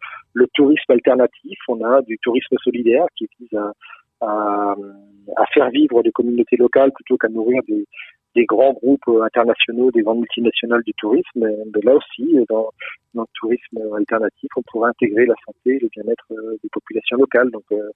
tourisme 0.54 0.92
alternatif, 0.92 1.58
on 1.68 1.82
a 1.82 2.02
du 2.02 2.18
tourisme 2.18 2.56
solidaire 2.62 3.06
qui 3.16 3.28
vise 3.38 3.54
à 3.54 3.72
à, 4.20 4.74
faire 5.52 5.70
vivre 5.70 6.02
des 6.02 6.12
communautés 6.12 6.56
locales 6.56 6.92
plutôt 6.92 7.16
qu'à 7.16 7.28
nourrir 7.28 7.62
des, 7.68 7.86
des, 8.34 8.44
grands 8.44 8.72
groupes 8.72 9.08
internationaux, 9.22 9.90
des 9.90 10.02
grandes 10.02 10.20
multinationales 10.20 10.82
du 10.84 10.92
tourisme. 10.94 11.24
Mais 11.36 11.80
là 11.82 11.94
aussi, 11.94 12.36
dans, 12.48 12.70
dans, 13.14 13.22
le 13.22 13.28
tourisme 13.34 13.78
alternatif, 13.96 14.50
on 14.56 14.62
pourrait 14.70 14.90
intégrer 14.90 15.26
la 15.26 15.34
santé 15.44 15.76
et 15.76 15.78
le 15.78 15.88
bien-être 15.88 16.26
euh, 16.32 16.56
des 16.62 16.68
populations 16.72 17.16
locales. 17.16 17.50
Donc 17.50 17.64
euh, 17.72 17.90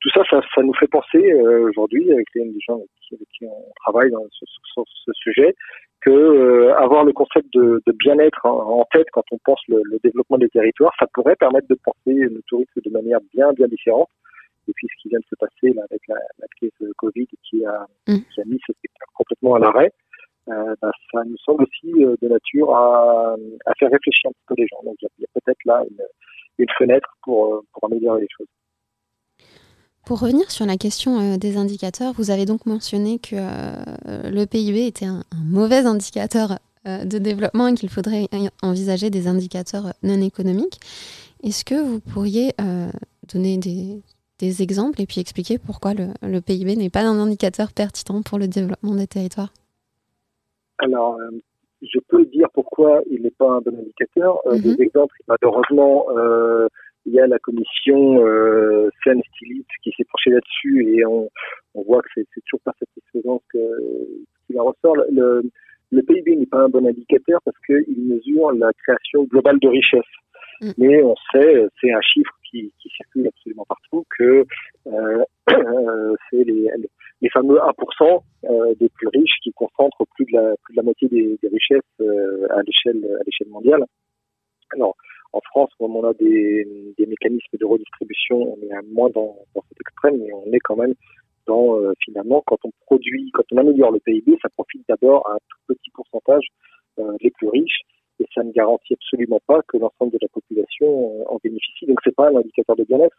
tout 0.00 0.10
ça, 0.14 0.22
ça, 0.30 0.40
ça, 0.54 0.62
nous 0.62 0.74
fait 0.74 0.88
penser 0.88 1.32
euh, 1.32 1.68
aujourd'hui, 1.68 2.12
avec 2.12 2.26
les 2.34 2.52
gens 2.66 2.76
avec 2.76 2.88
qui, 3.32 3.46
on 3.46 3.72
travaille 3.76 4.10
dans 4.10 4.24
ce, 4.30 4.44
sur 4.72 4.84
ce 4.86 5.12
sujet, 5.14 5.54
que 6.00 6.10
euh, 6.10 6.74
avoir 6.76 7.04
le 7.04 7.12
concept 7.12 7.52
de, 7.52 7.82
de 7.86 7.92
bien-être 7.92 8.44
en, 8.44 8.80
en, 8.80 8.84
tête 8.92 9.06
quand 9.12 9.24
on 9.32 9.38
pense 9.44 9.60
le, 9.68 9.80
le, 9.84 9.98
développement 10.02 10.38
des 10.38 10.48
territoires, 10.48 10.92
ça 10.98 11.06
pourrait 11.12 11.36
permettre 11.36 11.68
de 11.68 11.78
penser 11.82 12.14
le 12.14 12.40
tourisme 12.46 12.80
de 12.82 12.90
manière 12.90 13.20
bien 13.34 13.52
bien 13.52 13.68
différente 13.68 14.08
ce 14.80 15.02
qui 15.02 15.08
vient 15.08 15.18
de 15.18 15.24
se 15.28 15.36
passer 15.36 15.74
là, 15.74 15.82
avec 15.90 16.02
la, 16.08 16.16
la 16.38 16.46
crise 16.56 16.70
Covid 16.96 17.26
qui 17.48 17.64
a, 17.64 17.86
mmh. 18.08 18.18
qui 18.34 18.40
a 18.40 18.44
mis 18.44 18.58
ce 18.66 18.72
secteur 18.80 19.08
complètement 19.14 19.54
à 19.54 19.58
l'arrêt, 19.58 19.92
euh, 20.48 20.74
bah, 20.80 20.90
ça 21.12 21.22
nous 21.24 21.36
semble 21.44 21.64
aussi 21.64 22.02
euh, 22.02 22.16
de 22.22 22.28
nature 22.28 22.74
à, 22.74 23.34
à, 23.66 23.74
faire 23.78 23.90
réfléchir 23.90 24.30
un 24.30 24.32
petit 24.32 24.44
peu 24.48 24.54
les 24.56 24.66
gens. 24.66 24.82
Donc 24.84 24.96
il 25.00 25.08
y 25.18 25.24
a, 25.24 25.28
a 25.28 25.40
peut-être 25.40 25.64
là 25.64 25.82
une, 25.88 26.04
une, 26.58 26.72
fenêtre 26.78 27.08
pour, 27.22 27.54
euh, 27.54 27.60
pour 27.72 27.84
améliorer 27.84 28.22
les 28.22 28.28
choses. 28.36 28.46
Pour 30.06 30.20
revenir 30.20 30.50
sur 30.50 30.66
la 30.66 30.76
question 30.76 31.36
des 31.36 31.56
indicateurs, 31.56 32.14
vous 32.14 32.30
avez 32.30 32.46
donc 32.46 32.66
mentionné 32.66 33.18
que 33.18 33.36
le 33.36 34.44
PIB 34.46 34.86
était 34.86 35.04
un, 35.04 35.22
un 35.30 35.44
mauvais 35.44 35.86
indicateur 35.86 36.58
de 36.84 37.18
développement 37.18 37.68
et 37.68 37.74
qu'il 37.74 37.90
faudrait 37.90 38.26
envisager 38.62 39.10
des 39.10 39.28
indicateurs 39.28 39.92
non 40.02 40.20
économiques. 40.20 40.80
Est-ce 41.44 41.64
que 41.66 41.74
vous 41.74 42.00
pourriez 42.00 42.54
donner 43.32 43.58
des, 43.58 44.00
des 44.40 44.62
exemples 44.62 45.00
et 45.00 45.06
puis 45.06 45.20
expliquer 45.20 45.58
pourquoi 45.58 45.92
le, 45.94 46.08
le 46.22 46.40
PIB 46.40 46.76
n'est 46.76 46.90
pas 46.90 47.02
un 47.02 47.18
indicateur 47.18 47.68
pertinent 47.72 48.22
pour 48.22 48.38
le 48.38 48.48
développement 48.48 48.94
des 48.94 49.06
territoires 49.06 49.52
Alors, 50.78 51.16
euh, 51.20 51.30
je 51.82 51.98
peux 52.08 52.24
dire 52.26 52.48
pourquoi 52.52 53.02
il 53.10 53.22
n'est 53.22 53.36
pas 53.42 53.50
un 53.50 53.60
bon 53.60 53.76
indicateur. 53.78 54.38
Euh, 54.46 54.56
mm 54.56 54.58
-hmm. 54.58 54.76
Des 54.76 54.82
exemples, 54.82 55.16
malheureusement, 55.28 56.06
euh, 56.16 56.66
il 57.06 57.12
y 57.12 57.20
a 57.20 57.26
la 57.26 57.38
commission 57.38 58.00
euh, 58.26 58.88
Seine 59.02 59.22
qui 59.82 59.90
s'est 59.96 60.08
penchée 60.12 60.30
là-dessus 60.36 60.74
et 60.92 60.98
on, 61.06 61.22
on, 61.76 61.82
voit 61.88 62.02
que 62.02 62.10
c'est 62.14 62.26
toujours 62.46 62.62
pas 62.68 62.74
satisfaisant 62.82 63.38
ce 63.44 63.58
qu'il 64.46 64.56
en 64.60 64.64
ressort. 64.70 64.96
Le, 65.18 65.26
le 65.96 66.02
PIB 66.08 66.36
n'est 66.36 66.52
pas 66.54 66.62
un 66.66 66.68
bon 66.74 66.84
indicateur 66.92 67.38
parce 67.46 67.60
qu'il 67.66 68.00
mesure 68.14 68.52
la 68.64 68.70
création 68.82 69.20
globale 69.32 69.58
de 69.64 69.68
richesse. 69.68 70.12
Mm. 70.60 70.70
Mais 70.78 71.02
on 71.02 71.14
sait, 71.32 71.66
c'est 71.80 71.92
un 71.92 72.00
chiffre 72.00 72.32
qui, 72.50 72.72
qui 72.80 72.88
circulent 72.90 73.28
absolument 73.28 73.66
partout, 73.68 74.04
que 74.18 74.44
euh, 74.86 76.14
c'est 76.30 76.44
les, 76.44 76.68
les 77.20 77.30
fameux 77.30 77.58
1% 77.58 78.22
euh, 78.44 78.74
des 78.78 78.88
plus 78.88 79.08
riches 79.08 79.38
qui 79.42 79.52
concentrent 79.52 80.04
plus 80.14 80.24
de 80.26 80.32
la, 80.32 80.54
plus 80.62 80.74
de 80.74 80.76
la 80.76 80.82
moitié 80.82 81.08
des, 81.08 81.38
des 81.42 81.48
richesses 81.48 81.82
euh, 82.00 82.46
à 82.50 82.62
l'échelle 82.62 83.04
à 83.20 83.22
l'échelle 83.24 83.48
mondiale. 83.48 83.84
Alors, 84.72 84.96
en 85.32 85.40
France, 85.40 85.70
on 85.78 86.04
a 86.04 86.12
des, 86.14 86.66
des 86.98 87.06
mécanismes 87.06 87.56
de 87.58 87.64
redistribution, 87.64 88.56
on 88.56 88.62
est 88.62 88.92
moins 88.92 89.10
dans, 89.10 89.36
dans 89.54 89.62
cet 89.68 89.80
extrême, 89.80 90.18
mais 90.18 90.32
on 90.32 90.52
est 90.52 90.58
quand 90.58 90.76
même 90.76 90.94
dans 91.46 91.76
euh, 91.76 91.92
finalement 92.04 92.42
quand 92.46 92.58
on 92.64 92.70
produit, 92.86 93.30
quand 93.32 93.44
on 93.52 93.58
améliore 93.58 93.92
le 93.92 94.00
PIB, 94.00 94.38
ça 94.42 94.48
profite 94.50 94.82
d'abord 94.88 95.28
à 95.28 95.34
un 95.34 95.38
tout 95.48 95.58
petit 95.74 95.90
pourcentage 95.90 96.46
euh, 96.98 97.16
les 97.20 97.30
plus 97.30 97.48
riches 97.48 97.80
et 98.20 98.26
ça 98.34 98.42
ne 98.42 98.52
garantit 98.52 98.94
absolument 98.94 99.40
pas 99.46 99.60
que 99.66 99.78
l'ensemble 99.78 100.12
de 100.12 100.18
la 100.20 100.28
population 100.28 100.86
euh, 100.86 101.24
en 101.28 101.38
bénéficie. 101.42 101.86
Donc 101.86 101.98
c'est 102.04 102.14
pas 102.14 102.28
un 102.28 102.36
indicateur 102.36 102.76
de 102.76 102.84
bien-être, 102.84 103.16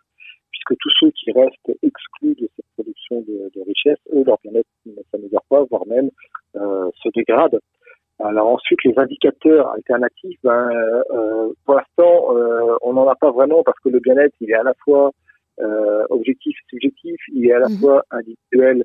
puisque 0.52 0.80
tous 0.80 0.92
ceux 1.00 1.12
qui 1.12 1.32
restent 1.32 1.78
exclus 1.82 2.36
de 2.36 2.48
cette 2.56 2.66
production 2.76 3.22
de, 3.22 3.52
de 3.56 3.62
richesse, 3.66 4.00
eux, 4.14 4.24
leur 4.24 4.38
bien-être 4.44 4.70
ne 4.86 5.02
s'améliore 5.12 5.46
pas, 5.50 5.64
voire 5.70 5.88
même 5.88 6.10
euh, 6.56 6.90
se 7.02 7.10
dégrade. 7.16 7.60
Alors 8.20 8.48
ensuite, 8.48 8.84
les 8.84 8.94
indicateurs 8.98 9.70
alternatifs, 9.72 10.38
ben, 10.44 10.70
euh, 11.12 11.52
pour 11.66 11.76
l'instant, 11.76 12.38
euh, 12.38 12.76
on 12.84 12.94
n'en 12.94 13.08
a 13.08 13.16
pas 13.16 13.32
vraiment 13.32 13.64
parce 13.64 13.80
que 13.80 13.90
le 13.90 14.00
bien-être, 14.00 14.36
il 14.42 14.52
est 14.52 14.56
à 14.56 14.64
la 14.64 14.74
fois 14.84 15.12
objectif 16.10 16.58
et 16.58 16.70
subjectif, 16.70 17.16
il 17.32 17.46
est 17.46 17.54
à 17.54 17.60
la 17.60 17.70
mmh. 17.70 17.78
fois 17.78 18.04
individuel 18.10 18.84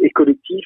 et 0.00 0.08
collectif. 0.10 0.64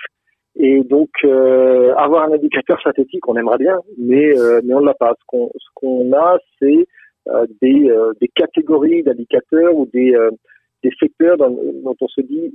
Et 0.56 0.84
donc, 0.84 1.10
euh, 1.24 1.94
avoir 1.96 2.24
un 2.24 2.32
indicateur 2.32 2.80
synthétique, 2.80 3.26
on 3.28 3.36
aimerait 3.36 3.58
bien, 3.58 3.80
mais, 3.98 4.38
euh, 4.38 4.60
mais 4.64 4.74
on 4.74 4.80
ne 4.80 4.86
l'a 4.86 4.94
pas. 4.94 5.14
Ce 5.18 5.24
qu'on 5.26 5.50
ce 5.56 5.68
qu'on 5.74 6.12
a, 6.12 6.38
c'est 6.60 6.86
euh, 7.28 7.46
des, 7.62 7.88
euh, 7.88 8.12
des 8.20 8.28
catégories 8.28 9.02
d'indicateurs 9.02 9.74
ou 9.74 9.86
des, 9.86 10.14
euh, 10.14 10.30
des 10.82 10.90
secteurs 11.00 11.38
dont 11.38 11.96
on 11.98 12.08
se 12.08 12.20
dit 12.20 12.52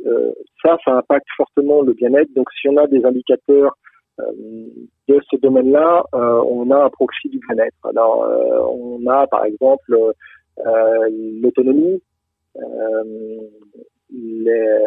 ça, 0.64 0.78
ça 0.86 0.94
impacte 0.98 1.26
fortement 1.36 1.82
le 1.82 1.94
bien-être. 1.94 2.32
Donc, 2.36 2.48
si 2.62 2.70
on 2.70 2.78
a 2.78 2.86
des 2.86 3.04
indicateurs 3.04 3.76
de 4.20 5.20
ce 5.32 5.38
domaine-là, 5.38 6.04
on 6.14 6.70
a 6.70 6.84
un 6.84 6.90
proxy 6.90 7.30
du 7.30 7.40
bien-être. 7.40 7.78
Alors, 7.86 8.24
on 8.72 9.08
a 9.08 9.26
par 9.26 9.46
exemple 9.46 10.14
l'autonomie, 11.42 12.00
les, 14.12 14.78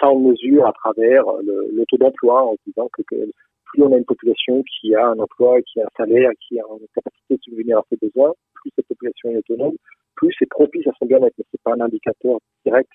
ça 0.00 0.10
on 0.10 0.20
mesure 0.20 0.66
à 0.66 0.72
travers 0.72 1.24
le, 1.42 1.84
taux 1.88 1.98
d'emploi 1.98 2.42
en 2.42 2.56
disant 2.66 2.88
que, 2.92 3.02
plus 3.02 3.82
on 3.82 3.92
a 3.92 3.98
une 3.98 4.04
population 4.04 4.62
qui 4.64 4.94
a 4.94 5.08
un 5.08 5.18
emploi, 5.18 5.60
qui 5.62 5.80
a 5.80 5.84
un 5.84 5.90
salaire, 5.96 6.30
qui 6.40 6.58
a 6.58 6.64
une 6.68 6.86
capacité 6.94 7.36
de 7.36 7.40
subvenir 7.42 7.78
à 7.78 7.84
ses 7.88 7.96
besoins, 7.96 8.32
plus 8.54 8.70
cette 8.74 8.88
population 8.88 9.30
est 9.30 9.38
autonome, 9.38 9.76
plus 10.16 10.34
c'est 10.38 10.48
propice 10.48 10.86
à 10.86 10.92
son 10.98 11.06
bien-être. 11.06 11.34
Mais 11.38 11.44
c'est 11.50 11.62
pas 11.62 11.74
un 11.74 11.80
indicateur 11.80 12.38
direct 12.64 12.90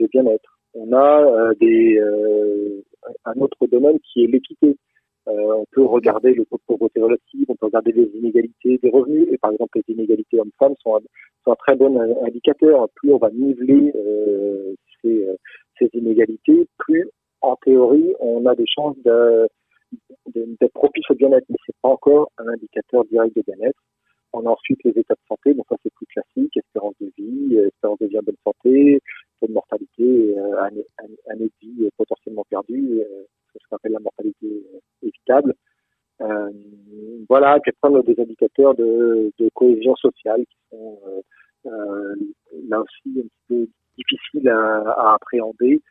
de 0.00 0.06
bien-être. 0.06 0.58
On 0.74 0.92
a 0.92 1.22
euh, 1.22 1.54
euh, 1.62 2.82
un 3.24 3.40
autre 3.40 3.66
domaine 3.66 3.98
qui 4.00 4.24
est 4.24 4.26
l'équité. 4.26 4.76
Euh, 5.28 5.54
on 5.54 5.64
peut 5.72 5.84
regarder 5.84 6.34
le 6.34 6.44
taux 6.44 6.56
de 6.56 6.62
pauvreté 6.66 7.00
relative, 7.00 7.46
on 7.48 7.56
peut 7.56 7.66
regarder 7.66 7.92
les 7.92 8.10
inégalités 8.14 8.78
des 8.78 8.90
revenus. 8.90 9.28
Et 9.32 9.38
par 9.38 9.52
exemple, 9.52 9.78
les 9.78 9.94
inégalités 9.94 10.38
hommes-femmes 10.38 10.74
sont, 10.82 11.00
sont, 11.44 11.52
un 11.52 11.56
très 11.56 11.76
bon 11.76 11.98
indicateur. 12.24 12.88
Plus 12.94 13.12
on 13.12 13.18
va 13.18 13.30
niveler 13.30 13.92
plus 16.78 17.10
en 17.40 17.56
théorie 17.56 18.14
on 18.20 18.46
a 18.46 18.54
des 18.54 18.66
chances 18.66 18.96
d'être 19.04 20.72
propice 20.74 21.08
au 21.10 21.14
bien-être. 21.14 21.46
Mais 21.48 21.56
c'est 21.66 21.76
pas 21.82 21.88
encore 21.88 22.30
un 22.38 22.48
indicateur 22.48 23.04
direct 23.04 23.36
de 23.36 23.42
bien-être. 23.42 23.78
On 24.32 24.44
a 24.46 24.50
ensuite 24.50 24.82
les 24.84 24.90
états 24.90 25.14
de 25.14 25.20
santé, 25.28 25.54
donc 25.54 25.64
ça 25.68 25.76
c'est 25.82 25.92
plus 25.94 26.06
classique, 26.06 26.56
espérance 26.56 26.94
de 27.00 27.10
vie, 27.16 27.56
espérance 27.56 27.98
de 28.00 28.06
vie 28.06 28.18
en 28.18 28.22
bonne 28.22 28.36
santé, 28.44 29.00
taux 29.40 29.46
de 29.46 29.52
mortalité, 29.52 30.36
année, 30.58 30.84
de 31.38 31.50
vie 31.62 31.88
potentiellement 31.96 32.44
perdue, 32.50 33.00
euh, 33.00 33.24
ce 33.54 33.66
qu'on 33.68 33.76
appelle 33.76 33.92
la 33.92 34.00
mortalité 34.00 34.46
euh, 34.46 34.78
évitable. 35.02 35.54
Euh, 36.20 36.50
voilà, 37.28 37.58
puis 37.60 37.72
après 37.82 38.02
des 38.02 38.20
indicateurs 38.20 38.74
de, 38.74 39.32
cohésion 39.54 39.94
sociale 39.96 40.44
qui 40.46 40.56
sont 40.70 40.98
là 41.64 42.80
aussi 42.80 43.18
un 43.18 43.22
petit 43.22 43.42
peu 43.48 43.68
difficiles 43.96 44.48
à 44.48 45.14
appréhender, 45.14 45.82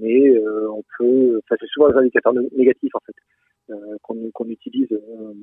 mais 0.00 0.38
on 0.38 0.82
peut, 0.98 1.40
enfin 1.44 1.56
c'est 1.60 1.68
souvent 1.68 1.90
des 1.90 1.98
indicateurs 1.98 2.32
négatifs 2.32 2.94
en 2.94 3.00
fait. 3.06 3.14
Euh, 3.70 3.96
qu'on 4.02 4.48
utilise, 4.48 4.90
euh, 4.92 5.34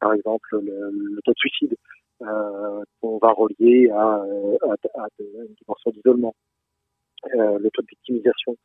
par 0.00 0.12
exemple 0.12 0.58
le, 0.60 1.20
taux 1.24 1.30
de 1.30 1.38
suicide, 1.38 1.76
euh, 2.22 2.82
qu'on 3.00 3.18
va 3.18 3.30
relier 3.30 3.88
à, 3.90 4.24
une 5.20 5.54
dimension 5.54 5.92
d'isolement, 5.92 6.34
le 7.32 7.68
taux 7.70 7.82
de 7.82 7.86
victimisation. 7.86 8.56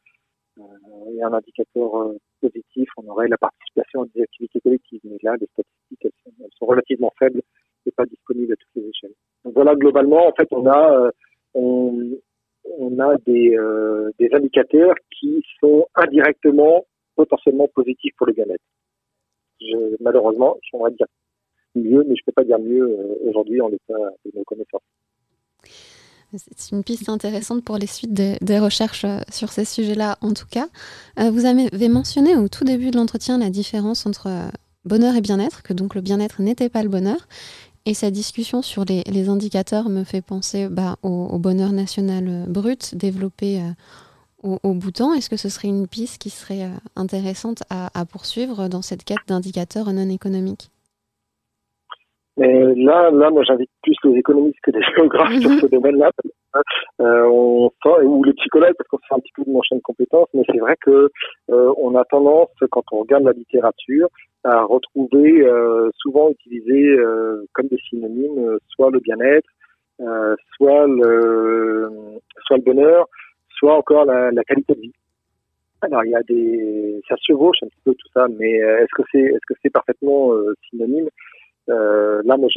et 1.14 1.22
un 1.22 1.34
indicateur 1.34 2.14
positif, 2.42 2.90
on 2.98 3.08
aurait 3.10 3.28
la 3.28 3.38
participation 3.38 4.04
à 4.04 4.06
des 4.16 4.24
activités 4.24 4.60
collectives. 4.62 5.02
Mais 5.04 5.18
là, 5.22 5.36
les 5.40 5.48
statistiques, 5.54 6.12
sont, 6.58 6.66
relativement 6.66 7.14
faibles 7.20 7.44
et 7.86 7.92
pas 7.92 8.08
disponibles 8.08 8.54
à 8.54 8.56
toutes 8.56 8.76
les 8.84 8.90
échelles. 8.90 9.14
Donc 9.44 9.54
voilà, 9.54 9.76
globalement, 9.76 10.28
en 10.28 10.34
fait, 10.34 10.48
on 10.50 10.66
a, 10.66 11.12
on 12.78 13.00
a 13.00 13.18
des, 13.26 13.58
euh, 13.58 14.12
des 14.20 14.30
indicateurs 14.34 14.96
qui 15.12 15.44
sont 15.60 15.88
indirectement 15.96 16.86
potentiellement 17.16 17.68
positifs 17.68 18.14
pour 18.18 18.28
le 18.28 18.34
bien-être 18.34 18.64
je, 19.62 19.96
malheureusement, 20.02 20.58
j'aimerais 20.70 20.92
dire 20.92 21.08
mieux, 21.76 22.04
mais 22.08 22.16
je 22.16 22.22
ne 22.22 22.26
peux 22.26 22.32
pas 22.34 22.44
dire 22.44 22.60
mieux 22.60 22.84
euh, 22.84 23.30
aujourd'hui 23.30 23.62
en 23.62 23.68
l'état 23.68 23.94
de 24.26 24.32
nos 24.36 24.44
connaissances. 24.44 24.82
C'est 26.34 26.76
une 26.76 26.84
piste 26.84 27.08
intéressante 27.08 27.64
pour 27.64 27.78
les 27.78 27.88
suites 27.88 28.14
des, 28.14 28.60
recherches 28.60 29.06
euh, 29.06 29.20
sur 29.32 29.50
ces 29.50 29.64
sujets-là, 29.64 30.18
en 30.22 30.34
tout 30.34 30.48
cas. 30.50 30.68
Vous 31.18 31.46
avez 31.46 31.88
mentionné 31.88 32.36
au 32.36 32.50
tout 32.50 32.66
début 32.66 32.92
de 32.92 32.98
l'entretien 32.98 33.38
la 33.38 33.50
différence 33.50 34.06
entre 34.06 34.28
bonheur 34.84 35.16
et 35.16 35.22
bien-être, 35.22 35.64
que 35.64 35.74
donc 35.74 35.96
le 35.96 36.02
bien-être 36.02 36.42
n'était 36.42 36.70
pas 36.70 36.84
le 36.84 36.90
bonheur. 36.90 37.28
Et 37.88 37.94
sa 37.94 38.10
discussion 38.10 38.62
sur 38.62 38.84
les, 38.86 39.30
indicateurs 39.30 39.90
me 39.90 40.04
fait 40.04 40.26
penser 40.26 40.68
bah, 40.70 40.96
au, 41.04 41.38
bonheur 41.38 41.72
national 41.72 42.46
brut 42.48 42.96
développé 42.96 43.62
au, 44.64 44.74
bouton, 44.74 45.14
est-ce 45.14 45.30
que 45.30 45.38
ce 45.38 45.50
serait 45.50 45.68
une 45.68 45.88
piste 45.88 46.22
qui 46.22 46.30
serait 46.30 46.64
euh, 46.64 46.78
intéressante 46.96 47.64
à, 47.70 48.06
poursuivre 48.06 48.68
dans 48.70 48.82
cette 48.82 49.04
quête 49.04 49.26
d'indicateurs 49.28 49.92
non 49.92 50.10
économiques? 50.10 50.70
Mais 52.38 52.76
là, 52.76 53.10
là, 53.12 53.30
moi, 53.30 53.44
j'invite 53.44 53.70
plus 53.82 53.96
les 54.04 54.20
économistes 54.20 54.60
que 54.62 54.72
les 54.72 54.82
géographes 54.96 55.40
sur 55.40 55.52
ce 55.52 55.68
domaine-là. 55.68 56.12
Euh, 57.02 57.28
on 57.30 57.72
ou 58.04 58.24
les 58.24 58.34
psychologues, 58.34 58.74
parce 58.78 58.88
qu'on 58.90 58.98
fait 58.98 59.16
un 59.16 59.20
petit 59.20 59.32
peu 59.36 59.44
de 59.44 59.52
mon 59.52 59.62
champ 59.62 59.76
de 59.76 59.82
compétences, 59.82 60.28
mais 60.34 60.44
c'est 60.52 60.60
vrai 60.60 60.76
que 60.82 61.10
euh, 61.52 61.74
on 61.78 61.96
a 61.96 62.04
tendance, 62.06 62.50
quand 62.72 62.84
on 62.92 63.00
regarde 63.00 63.24
la 63.24 63.32
littérature, 63.32 64.08
à 64.46 64.64
retrouver 64.64 65.42
euh, 65.42 65.90
souvent 65.98 66.30
utilisé 66.30 66.90
euh, 66.90 67.46
comme 67.54 67.68
des 67.68 67.80
synonymes, 67.90 68.58
soit 68.86 68.92
le 68.92 69.00
bien-être, 69.00 69.50
soit 70.58 70.88
le, 70.88 72.20
soit 72.46 72.58
le 72.58 72.64
bonheur, 72.64 73.08
soit 73.58 73.76
encore 73.76 74.06
la, 74.06 74.44
qualité 74.44 74.76
de 74.76 74.82
vie. 74.82 74.94
Alors 75.82 76.04
il 76.04 76.12
y 76.12 76.16
a 76.16 76.24
des, 76.24 77.02
ça 77.08 77.16
se 77.18 77.24
chevauche 77.28 77.58
un 77.64 77.68
petit 77.68 77.82
peu 77.84 77.94
tout 77.94 78.08
ça, 78.14 78.28
mais 78.40 78.62
euh, 78.62 78.80
est-ce 78.80 78.96
que 78.96 79.04
c'est, 79.12 79.20
est-ce 79.20 79.46
que 79.48 79.54
c'est 79.62 79.70
parfaitement 79.70 80.34
euh, 80.34 80.54
synonyme? 80.70 81.10
Euh, 81.70 82.22
Là, 82.26 82.38
moi, 82.38 82.48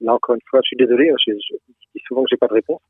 là 0.00 0.14
encore 0.14 0.34
une 0.34 0.40
fois, 0.48 0.60
je 0.62 0.68
suis 0.68 0.76
désolé, 0.76 1.10
hein, 1.10 1.16
je, 1.26 1.32
dis 1.32 2.02
souvent 2.06 2.22
que 2.22 2.28
j'ai 2.30 2.36
pas 2.36 2.48
de 2.48 2.54
réponse, 2.54 2.80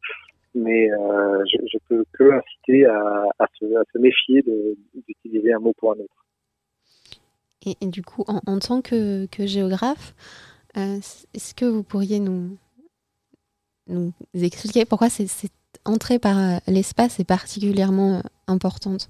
mais 0.54 0.90
euh, 0.90 1.44
je, 1.52 1.59
je, 1.70 1.78
peux 1.88 2.04
que 2.12 2.30
inciter 2.30 2.87
à, 2.87 3.46
se, 3.59 3.98
méfier 3.98 4.42
d'utiliser 5.07 5.52
un 5.52 5.59
mot 5.59 5.72
pour 5.76 5.92
un 5.92 5.96
autre. 5.96 6.24
Et, 7.66 7.87
du 7.87 8.02
coup, 8.02 8.24
en, 8.26 8.59
tant 8.59 8.83
que, 8.83 9.26
géographe, 9.38 10.14
euh, 10.76 10.98
est-ce 11.35 11.54
que 11.54 11.64
vous 11.64 11.83
pourriez 11.83 12.20
nous, 12.20 12.59
nous 13.88 14.12
expliquer 14.35 14.85
pourquoi 14.85 15.09
c'est 15.09 15.27
entrée 15.85 16.18
par 16.18 16.38
euh, 16.38 16.59
l'espace 16.68 17.20
est 17.20 17.29
particulièrement 17.29 18.18
euh, 18.18 18.20
importante 18.47 19.09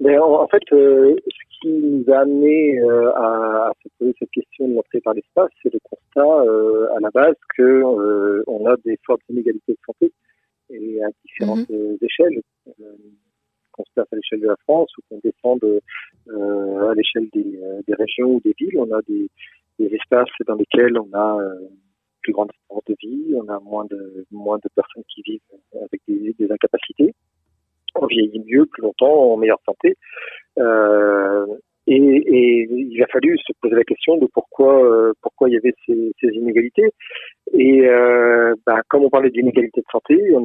Mais 0.00 0.18
en, 0.18 0.46
fait, 0.48 0.62
euh, 0.72 1.16
ce 1.26 1.60
qui 1.60 1.72
nous 1.72 2.04
a 2.12 2.20
amené 2.20 2.80
à, 3.16 3.72
se 3.82 3.88
poser 3.98 4.14
cette 4.18 4.30
question 4.30 4.68
de 4.68 4.74
l'entrée 4.74 5.00
par 5.00 5.14
l'espace, 5.14 5.50
c'est 5.62 5.72
le 5.72 5.80
constat 5.82 6.42
à 6.96 7.00
la 7.00 7.10
base 7.10 7.36
que 7.56 8.44
on 8.46 8.66
a 8.66 8.76
des 8.84 8.98
fortes 9.04 9.22
inégalités 9.30 9.72
de 9.72 9.78
santé 9.86 10.12
et 10.70 11.02
à 11.02 11.08
différentes 11.24 11.68
mhm. 11.70 11.96
échelles. 12.02 12.40
qu'on 13.72 13.84
se 13.84 13.90
place 13.94 14.06
à 14.12 14.16
l'échelle 14.16 14.40
de 14.40 14.48
la 14.48 14.56
France 14.64 14.90
ou 14.98 15.02
qu'on 15.08 15.20
descend 15.24 15.60
à 16.28 16.94
l'échelle 16.94 17.28
des, 17.32 17.58
des, 17.86 17.94
régions 17.94 18.34
ou 18.34 18.40
des 18.40 18.54
villes, 18.58 18.78
on 18.78 18.92
a 18.92 19.00
des, 19.08 19.30
des 19.78 19.94
espaces 19.94 20.28
dans 20.46 20.56
lesquels 20.56 20.98
on 20.98 21.08
a 21.14 21.38
plus 22.26 22.32
grande 22.32 22.50
espérance 22.50 22.84
de 22.88 22.96
vie, 23.00 23.34
on 23.36 23.48
a 23.48 23.60
moins 23.60 23.84
de, 23.84 24.26
moins 24.32 24.56
de 24.56 24.68
personnes 24.74 25.04
qui 25.08 25.22
vivent 25.22 25.40
avec 25.80 26.00
des, 26.08 26.50
incapacités, 26.50 27.14
on 27.94 28.06
vieillit 28.06 28.42
mieux, 28.44 28.66
plus 28.66 28.82
longtemps, 28.82 29.32
en 29.32 29.36
meilleure 29.36 29.60
santé. 29.64 29.96
Euh, 30.58 31.46
et, 31.86 32.66
il 32.68 33.00
a 33.00 33.06
fallu 33.06 33.38
se 33.38 33.52
poser 33.60 33.76
la 33.76 33.84
question 33.84 34.16
de 34.16 34.26
pourquoi, 34.26 34.84
euh, 34.84 35.12
pourquoi 35.22 35.48
il 35.48 35.52
y 35.52 35.56
avait 35.56 35.74
ces, 35.86 36.12
inégalités. 36.20 36.90
Et 37.52 37.86
euh, 37.86 38.54
bah, 38.66 38.80
comme 38.88 39.04
on 39.04 39.10
parlait 39.10 39.30
d'inégalité 39.30 39.80
de 39.80 39.86
santé, 39.92 40.16
on 40.34 40.42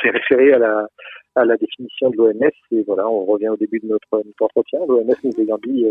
s'est 0.00 0.10
référé 0.10 0.54
à 0.54 0.58
la, 0.58 0.86
à 1.34 1.44
la 1.44 1.58
définition 1.58 2.08
de 2.08 2.16
l'OMS. 2.16 2.50
Et 2.72 2.82
voilà, 2.86 3.06
on 3.10 3.26
revient 3.26 3.50
au 3.50 3.56
début 3.56 3.80
de 3.80 3.88
notre, 3.88 4.24
entretien. 4.40 4.80
L'OMS 4.88 5.12
nous 5.22 5.40
ayant 5.42 5.58
dit, 5.66 5.84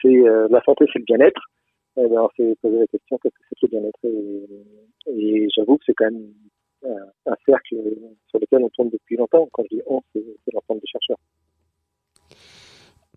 c'est 0.00 0.22
la 0.50 0.62
santé, 0.62 0.84
c'est 0.92 1.00
le 1.00 1.04
bien-être 1.04 1.40
ben, 1.96 2.20
on 2.20 2.28
s'est 2.36 2.56
posé 2.60 2.78
la 2.78 2.86
question 2.86 3.18
qu'est-ce 3.18 3.34
que 3.34 3.44
c'est 3.48 3.66
que 3.66 3.70
bien-être 3.70 3.98
et, 4.04 5.48
j'avoue 5.54 5.78
que 5.78 5.84
c'est 5.86 5.94
quand 5.94 6.10
même 6.10 6.32
un, 7.26 7.36
cercle 7.46 7.76
sur 8.28 8.38
lequel 8.38 8.62
on 8.62 8.68
tourne 8.70 8.90
depuis 8.90 9.16
longtemps. 9.16 9.48
Quand 9.52 9.62
je 9.70 9.76
dis 9.76 9.82
on, 9.86 10.02
c'est, 10.12 10.22
l'ensemble 10.52 10.80
des 10.80 10.86
chercheurs. 10.86 11.18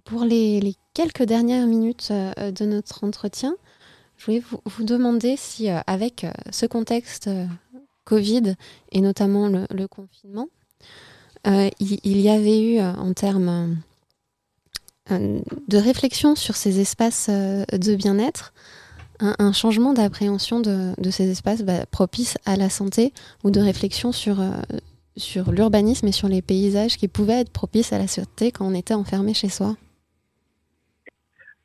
Pour 0.06 0.24
les, 0.24 0.74
quelques 0.94 1.24
dernières 1.24 1.68
minutes 1.68 2.10
euh, 2.12 2.52
de 2.52 2.66
notre 2.66 3.04
entretien, 3.04 3.56
je 4.18 4.26
voulais 4.26 4.44
vous, 4.66 4.84
demander 4.84 5.36
si, 5.36 5.70
euh, 5.70 5.80
avec 5.88 6.24
euh, 6.24 6.32
ce 6.52 6.66
contexte 6.66 7.30
Covid 8.06 8.56
et 8.92 9.02
notamment 9.02 9.50
le, 9.50 9.88
confinement, 9.88 10.48
il, 11.46 12.22
y 12.22 12.30
avait 12.30 12.62
eu 12.62 12.80
en 12.80 13.14
termes 13.14 13.78
de 15.10 15.78
réflexion 15.78 16.36
sur 16.36 16.56
ces 16.56 16.80
espaces 16.80 17.30
euh, 17.30 17.64
de 17.72 17.96
bien-être, 17.96 18.54
un, 19.22 19.52
changement 19.52 19.94
d'appréhension 19.94 20.62
de, 20.62 20.94
ces 21.10 21.30
espaces 21.30 21.64
bah, 21.64 21.86
propices 21.92 22.38
à 22.46 22.56
la 22.56 22.70
santé 22.70 23.12
ou 23.44 23.52
de 23.52 23.60
réflexion 23.60 24.14
sur, 24.14 24.40
euh, 24.40 24.52
sur 25.18 25.52
l'urbanisme 25.52 26.08
et 26.08 26.14
sur 26.14 26.30
les 26.30 26.42
paysages 26.42 26.96
qui 26.96 27.10
pouvaient 27.10 27.42
être 27.42 27.52
propices 27.52 27.92
à 27.92 27.98
la 27.98 28.08
santé 28.08 28.54
quand 28.54 28.66
on 28.66 28.74
était 28.74 28.94
enfermé 28.94 29.34
chez 29.34 29.50
soi 29.50 29.76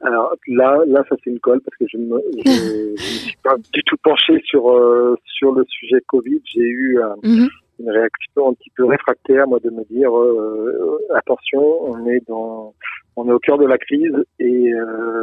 alors 0.00 0.34
là, 0.48 0.80
là, 0.86 1.02
ça 1.08 1.16
c'est 1.24 1.30
une 1.30 1.40
colle 1.40 1.62
parce 1.62 1.78
que 1.78 1.86
je 1.88 1.96
ne 1.96 2.04
me, 2.04 2.96
suis 2.98 3.36
pas 3.42 3.56
du 3.72 3.82
tout 3.84 3.96
penché 4.02 4.38
sur 4.44 4.70
euh, 4.70 5.16
sur 5.24 5.52
le 5.52 5.64
sujet 5.66 5.96
Covid. 6.08 6.42
J'ai 6.44 6.60
eu 6.60 6.98
mhm. 7.22 7.48
une 7.80 7.90
réaction 7.90 8.50
un 8.50 8.52
petit 8.52 8.68
peu 8.76 8.84
réfractaire, 8.84 9.48
moi, 9.48 9.60
de 9.60 9.70
me 9.70 9.82
dire 9.84 10.10
attention, 11.16 11.90
on 11.90 12.06
est 12.06 12.20
dans 12.28 12.74
on 13.16 13.28
est 13.28 13.32
au 13.32 13.38
cœur 13.38 13.58
de 13.58 13.66
la 13.66 13.78
crise 13.78 14.16
et 14.38 14.70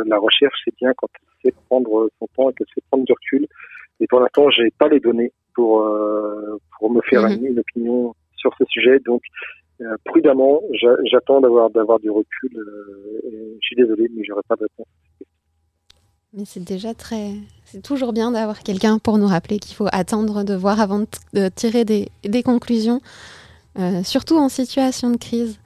la 0.06 0.18
recherche, 0.18 0.58
c'est 0.64 0.76
bien 0.78 0.94
quand 0.96 1.08
elle 1.14 1.52
sait 1.52 1.56
prendre 1.70 2.10
son 2.20 2.28
temps 2.36 2.50
et 2.50 2.54
qu'elle 2.54 2.68
sait 2.74 2.82
prendre 2.90 3.06
du 3.06 3.12
recul. 3.12 3.48
Et 4.00 4.08
pour 4.08 4.20
l'instant, 4.20 4.50
j'ai 4.50 4.72
pas 4.72 4.88
les 4.88 5.00
données 5.00 5.32
pour 5.54 5.86
pour 6.80 6.92
me 6.92 7.02
faire 7.02 7.30
mhm. 7.30 7.46
une 7.46 7.60
opinion 7.60 8.16
sur 8.38 8.52
ce 8.58 8.64
sujet. 8.66 9.00
Donc, 9.00 9.22
prudemment, 10.06 10.62
j'attends 11.12 11.42
d'avoir 11.42 11.70
d'avoir 11.70 12.00
du 12.00 12.10
recul. 12.10 12.52
je 13.24 13.60
suis 13.62 13.76
désolé, 13.76 14.10
mais 14.16 14.24
j'aurai 14.24 14.42
pas 14.48 14.56
de 14.56 14.64
réponse. 14.64 14.88
Mais 16.34 16.46
c'est 16.46 16.64
déjà 16.64 16.94
très. 16.94 17.34
C'est 17.66 17.82
toujours 17.82 18.14
bien 18.14 18.32
d'avoir 18.32 18.60
quelqu'un 18.60 19.00
pour 19.00 19.18
nous 19.18 19.28
rappeler 19.28 19.60
qu'il 19.60 19.76
faut 19.76 19.88
attendre 19.92 20.46
de 20.46 20.54
voir 20.54 20.80
avant 20.80 21.04
de, 21.34 21.50
tirer 21.50 21.84
des, 21.84 22.08
des 22.24 22.42
conclusions, 22.42 23.02
euh, 23.78 24.02
surtout 24.04 24.38
en 24.38 24.48
situation 24.48 25.10
de 25.10 25.18
crise. 25.18 25.60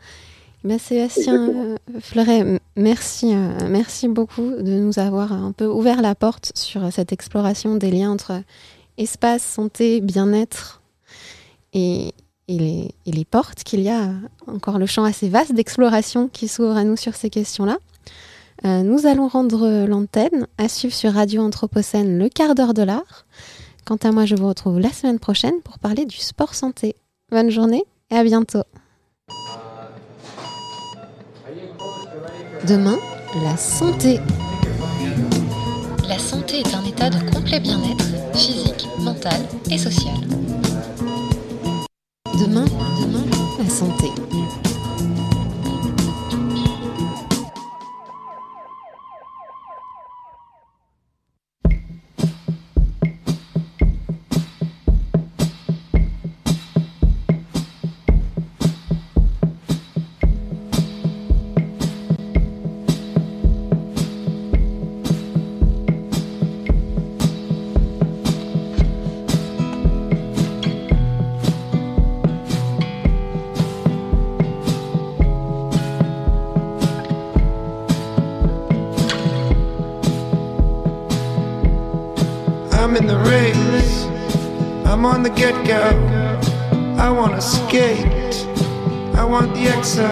Ben, 0.66 0.80
Sébastien 0.80 1.50
euh, 1.50 1.78
Fleuret, 2.00 2.60
merci, 2.76 3.36
euh, 3.36 3.70
merci 3.70 4.08
beaucoup 4.08 4.50
de 4.50 4.80
nous 4.80 4.98
avoir 4.98 5.32
un 5.32 5.52
peu 5.52 5.68
ouvert 5.68 6.02
la 6.02 6.16
porte 6.16 6.52
sur 6.56 6.92
cette 6.92 7.12
exploration 7.12 7.76
des 7.76 7.92
liens 7.92 8.10
entre 8.10 8.42
espace, 8.98 9.44
santé, 9.44 10.02
bien-être 10.02 10.82
et, 11.74 12.16
et, 12.48 12.58
les, 12.58 12.96
et 13.06 13.12
les 13.12 13.26
portes 13.26 13.64
qu'il 13.64 13.82
y 13.82 13.90
a 13.90 14.10
encore 14.48 14.80
le 14.80 14.88
champ 14.88 15.04
assez 15.04 15.30
vaste 15.30 15.54
d'exploration 15.54 16.30
qui 16.30 16.48
s'ouvre 16.48 16.78
à 16.78 16.84
nous 16.84 16.98
sur 16.98 17.14
ces 17.14 17.30
questions-là. 17.30 17.78
Euh, 18.66 18.82
nous 18.82 19.06
allons 19.06 19.28
rendre 19.28 19.86
l'antenne 19.86 20.48
à 20.58 20.68
suivre 20.68 20.96
sur 20.96 21.14
Radio 21.14 21.44
Anthropocène 21.44 22.18
le 22.18 22.28
quart 22.28 22.56
d'heure 22.56 22.74
de 22.74 22.82
l'art. 22.82 23.28
Quant 23.86 23.98
à 23.98 24.12
moi, 24.12 24.26
je 24.26 24.34
vous 24.36 24.48
retrouve 24.48 24.80
la 24.80 24.90
semaine 24.90 25.20
prochaine 25.20 25.62
pour 25.64 25.78
parler 25.78 26.06
du 26.06 26.18
sport 26.18 26.56
santé. 26.56 26.96
Bonne 27.30 27.52
journée 27.52 27.84
et 28.10 28.16
à 28.16 28.24
bientôt. 28.24 28.64
Demain, 32.68 32.98
la 33.44 33.56
santé. 33.58 34.20
La 36.08 36.18
santé 36.18 36.62
est 36.62 36.74
un 36.74 36.84
état 36.84 37.12
de 37.12 37.20
complet 37.32 37.60
bien-être 37.60 38.06
physique, 38.34 38.88
mental 39.00 39.40
et 39.70 39.78
social. 39.78 40.16
Demain, 42.40 42.66
demain, 43.00 43.24
la 43.60 43.70
santé. 43.70 44.08
The 85.02 85.30
get 85.30 85.68
go. 85.68 85.82
I 86.98 87.10
wanna 87.10 87.42
skate. 87.42 88.48
I 89.14 89.26
want 89.26 89.54
the 89.54 89.66
XO. 89.66 90.08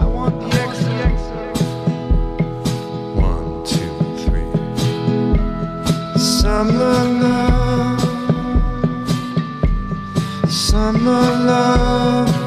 I 0.00 0.04
want 0.06 0.40
the 0.40 0.48
XO. 0.70 0.98
One, 3.16 3.64
two, 3.64 3.92
three. 4.24 4.50
Summer 6.18 7.04
love. 7.20 8.00
Summer 10.50 11.24
love. 11.50 12.41